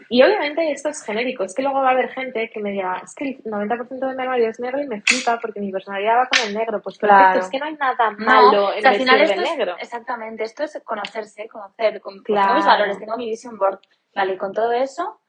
Y 0.09 0.21
obviamente 0.23 0.69
esto 0.71 0.89
es 0.89 1.01
genérico, 1.03 1.43
es 1.43 1.53
que 1.55 1.61
luego 1.61 1.79
va 1.79 1.89
a 1.89 1.91
haber 1.91 2.09
gente 2.09 2.49
que 2.49 2.59
me 2.59 2.71
diga, 2.71 2.99
es 3.03 3.13
que 3.15 3.25
el 3.29 3.43
90% 3.43 3.87
de 4.07 4.15
mi 4.15 4.21
armario 4.21 4.49
es 4.49 4.59
negro 4.59 4.81
y 4.81 4.87
me 4.87 5.01
flipa 5.01 5.39
porque 5.39 5.59
mi 5.61 5.71
personalidad 5.71 6.17
va 6.17 6.27
con 6.27 6.47
el 6.47 6.53
negro. 6.53 6.81
Pues 6.81 6.97
perfecto, 6.97 7.23
Claro. 7.23 7.39
es 7.39 7.49
que 7.49 7.59
no 7.59 7.65
hay 7.65 7.75
nada 7.75 8.11
No, 8.11 8.25
malo 8.25 8.67
o 8.67 8.73
en 8.73 8.81
sea, 8.81 8.91
al 8.91 8.97
final 8.97 9.21
esto 9.21 9.41
es, 9.41 9.49
negro. 9.51 9.75
exactamente, 9.79 10.43
esto 10.43 10.63
es 10.63 10.81
conocerse, 10.83 11.47
conocer, 11.47 12.01
con, 12.01 12.21
Claro. 12.23 12.41
tengo 12.47 12.55
mis 12.57 12.65
valores, 12.65 12.99
tengo 12.99 13.15
mi 13.17 13.29
vision 13.29 13.57
board, 13.57 13.79
vale, 14.13 14.33
y 14.33 14.37
con 14.37 14.51
todo 14.51 14.71
eso, 14.73 15.21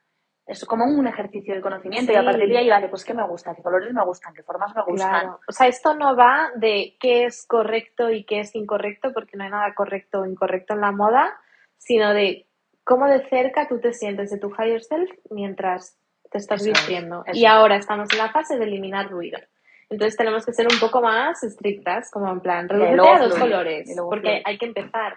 es 0.47 0.65
como 0.67 0.85
un 0.85 1.07
ejercicio 1.07 1.55
de 1.55 1.61
conocimiento 1.63 2.13
y 2.13 2.17
a 2.17 2.21
Sí. 2.21 2.27
partir 2.27 2.49
de 2.49 2.59
ahí, 2.59 2.69
vale, 2.69 2.89
pues 2.89 3.05
qué 3.05 3.15
me 3.15 3.27
gusta, 3.27 3.55
qué 3.55 3.63
colores 3.63 3.93
me 3.95 4.05
gustan, 4.05 4.35
qué 4.35 4.43
formas 4.43 4.75
me 4.75 4.83
gustan. 4.83 5.11
Claro. 5.11 5.41
O 5.49 5.53
sea, 5.53 5.67
esto 5.69 5.95
no 5.95 6.15
va 6.17 6.51
de 6.57 6.97
qué 7.01 7.25
es 7.25 7.47
correcto 7.47 8.11
y 8.11 8.25
qué 8.25 8.41
es 8.41 8.55
incorrecto, 8.55 9.13
porque 9.15 9.37
no 9.37 9.45
hay 9.45 9.51
nada 9.51 9.73
correcto 9.75 10.21
o 10.21 10.27
incorrecto 10.27 10.75
en 10.75 10.81
la 10.83 10.93
moda, 10.93 11.35
sino 11.79 12.13
de 12.13 12.47
cómo 12.85 13.07
de 13.09 13.27
cerca 13.29 13.67
tú 13.69 13.81
te 13.81 13.93
sientes 13.95 14.31
de 14.31 14.39
tu 14.39 14.51
higher 14.51 14.83
self 14.83 15.11
mientras 15.31 15.99
te 16.31 16.39
estás 16.39 16.61
Eso 16.61 16.71
es, 16.73 16.77
vistiendo. 16.79 17.23
eso 17.27 17.39
Y 17.39 17.47
ahora 17.47 17.77
estamos 17.77 18.13
en 18.13 18.19
la 18.19 18.31
fase 18.31 18.59
de 18.59 18.65
eliminar 18.65 19.09
ruido. 19.09 19.39
Entonces 19.89 20.17
tenemos 20.17 20.45
que 20.45 20.53
ser 20.53 20.67
un 20.71 20.79
poco 20.81 21.01
más 21.01 21.43
estrictas, 21.43 22.11
como 22.11 22.31
en 22.31 22.41
plan, 22.41 22.67
luego 22.71 23.07
a 23.09 23.19
dos 23.19 23.39
colores, 23.39 23.95
porque 23.97 24.21
fluye. 24.29 24.43
hay 24.45 24.59
que 24.59 24.67
empezar, 24.67 25.17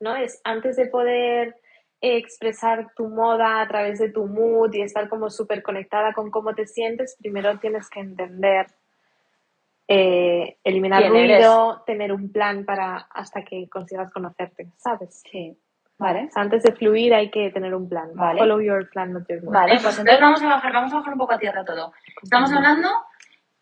¿no? 0.00 0.14
Es 0.16 0.40
antes 0.44 0.76
de 0.76 0.86
poder 0.86 1.56
expresar 2.00 2.92
tu 2.94 3.08
moda 3.08 3.60
a 3.60 3.68
través 3.68 3.98
de 3.98 4.10
tu 4.10 4.26
mood 4.26 4.72
y 4.72 4.82
estar 4.82 5.08
como 5.08 5.30
súper 5.30 5.62
conectada 5.62 6.12
con 6.12 6.30
cómo 6.30 6.54
te 6.54 6.66
sientes, 6.66 7.16
primero 7.20 7.58
tienes 7.58 7.88
que 7.90 8.00
entender, 8.00 8.66
eh, 9.88 10.58
eliminar 10.62 11.00
¿Quién 11.00 11.12
ruido, 11.12 11.82
tener 11.86 12.12
un 12.12 12.30
plan 12.30 12.64
para 12.64 13.08
hasta 13.10 13.42
que 13.42 13.68
consigas 13.68 14.12
conocerte, 14.12 14.68
¿sabes? 14.76 15.22
Sí, 15.30 15.58
vale. 15.98 16.26
O 16.26 16.30
sea, 16.30 16.42
antes 16.42 16.62
de 16.62 16.72
fluir 16.72 17.14
hay 17.14 17.30
que 17.30 17.50
tener 17.50 17.74
un 17.74 17.88
plan. 17.88 18.10
Vale. 18.14 18.38
Follow 18.38 18.60
your 18.60 18.88
plan, 18.90 19.12
not 19.12 19.26
your 19.28 19.40
word. 19.42 19.54
Vale, 19.54 19.78
pues 19.82 19.98
entonces 19.98 20.20
vamos 20.20 20.42
a 20.42 20.48
bajar, 20.48 20.72
vamos 20.72 20.92
a 20.92 20.96
bajar 20.96 21.12
un 21.12 21.18
poco 21.18 21.34
a 21.34 21.38
tierra 21.38 21.64
todo. 21.64 21.92
Estamos 22.22 22.52
hablando 22.52 22.88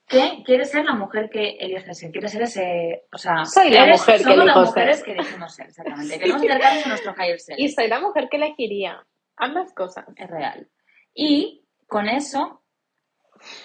que 0.08 0.42
quieres 0.44 0.70
ser 0.70 0.84
la 0.84 0.94
mujer 0.94 1.28
que 1.30 1.56
eliges 1.58 1.98
ser. 1.98 2.10
Quieres 2.12 2.30
ser 2.32 2.42
ese. 2.42 3.04
O 3.12 3.18
sea, 3.18 3.44
Soy 3.44 3.70
la 3.70 3.84
eres- 3.84 4.00
mujer 4.00 4.22
que 4.24 4.36
las 4.36 4.56
mujeres 4.56 4.96
ser. 4.98 5.04
que 5.04 5.12
elegimos 5.12 5.54
ser, 5.54 5.66
exactamente. 5.66 6.18
Queremos 6.18 6.42
acercarnos 6.42 6.86
a 6.86 6.88
nuestro 6.88 7.14
higher 7.18 7.40
self. 7.40 7.58
Y 7.58 7.68
soy 7.70 7.88
la 7.88 8.00
mujer 8.00 8.28
que 8.30 8.36
elegiría 8.36 9.04
ambas 9.36 9.72
cosas. 9.74 10.04
Es 10.16 10.30
real. 10.30 10.68
Y 11.14 11.64
con 11.88 12.08
eso 12.08 12.62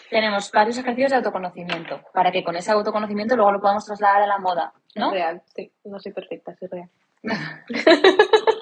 tenemos 0.09 0.51
varios 0.51 0.77
ejercicios 0.77 1.11
de 1.11 1.17
autoconocimiento, 1.17 2.01
para 2.13 2.31
que 2.31 2.43
con 2.43 2.55
ese 2.55 2.71
autoconocimiento 2.71 3.35
luego 3.35 3.51
lo 3.53 3.61
podamos 3.61 3.85
trasladar 3.85 4.23
a 4.23 4.27
la 4.27 4.37
moda, 4.37 4.73
¿no? 4.95 5.07
Es 5.07 5.13
real, 5.13 5.41
sí. 5.55 5.71
No 5.85 5.99
soy 5.99 6.11
perfecta, 6.11 6.55
soy 6.55 6.67
real. 6.67 6.89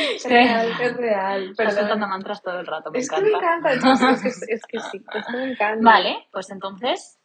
Es 0.16 0.24
real, 0.28 0.68
es 0.80 0.96
real. 0.96 1.54
Pero 1.56 1.70
soltando 1.70 2.06
mantras 2.08 2.42
todo 2.42 2.60
el 2.60 2.66
rato, 2.66 2.90
me 2.90 2.98
Es 2.98 3.08
que 3.08 3.16
encanta. 3.16 3.68
me 3.68 3.74
encanta, 3.74 4.10
es 4.12 4.22
que, 4.22 4.28
es, 4.28 4.40
que, 4.40 4.52
es 4.54 4.62
que 4.66 4.80
sí, 4.80 5.04
es 5.14 5.26
que 5.26 5.36
me 5.36 5.52
encanta. 5.52 5.84
Vale, 5.84 6.26
pues 6.32 6.50
entonces, 6.50 7.18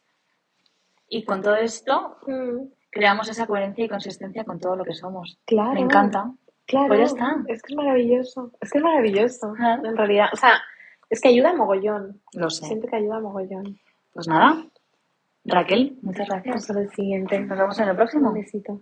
y 1.08 1.24
con 1.24 1.42
todo 1.42 1.56
esto, 1.56 2.16
Mm, 2.26 2.68
creamos 2.90 3.28
esa 3.28 3.46
coherencia 3.46 3.84
y 3.84 3.88
consistencia 3.88 4.44
con 4.44 4.58
todo 4.58 4.76
lo 4.76 4.84
que 4.84 4.94
somos. 4.94 5.38
claro. 5.46 5.74
Me 5.74 5.80
encanta. 5.80 6.32
Claro. 6.66 6.88
Pues 6.88 6.98
ya 6.98 7.04
está. 7.06 7.36
Es 7.46 7.62
que 7.62 7.72
es 7.72 7.76
maravilloso. 7.76 8.50
Es 8.60 8.72
que 8.72 8.78
es 8.78 8.84
maravilloso. 8.84 9.52
Ajá. 9.54 9.74
En 9.84 9.96
realidad, 9.96 10.26
o 10.32 10.36
sea, 10.36 10.60
es 11.08 11.20
que 11.20 11.28
ayuda 11.28 11.52
mogollón. 11.54 12.20
Lo 12.32 12.50
sé. 12.50 12.66
Siento 12.66 12.88
que 12.88 12.96
ayuda 12.96 13.20
mogollón. 13.20 13.78
Pues 14.12 14.26
nada, 14.26 14.64
Raquel, 15.44 15.96
muchas 16.02 16.26
gracias. 16.28 16.56
Hasta 16.56 16.80
el 16.80 16.90
siguiente. 16.90 17.38
Nos 17.38 17.56
vemos 17.58 17.78
en 17.78 17.88
el 17.88 17.94
próximo. 17.94 18.28
Un 18.30 18.34
besito. 18.34 18.80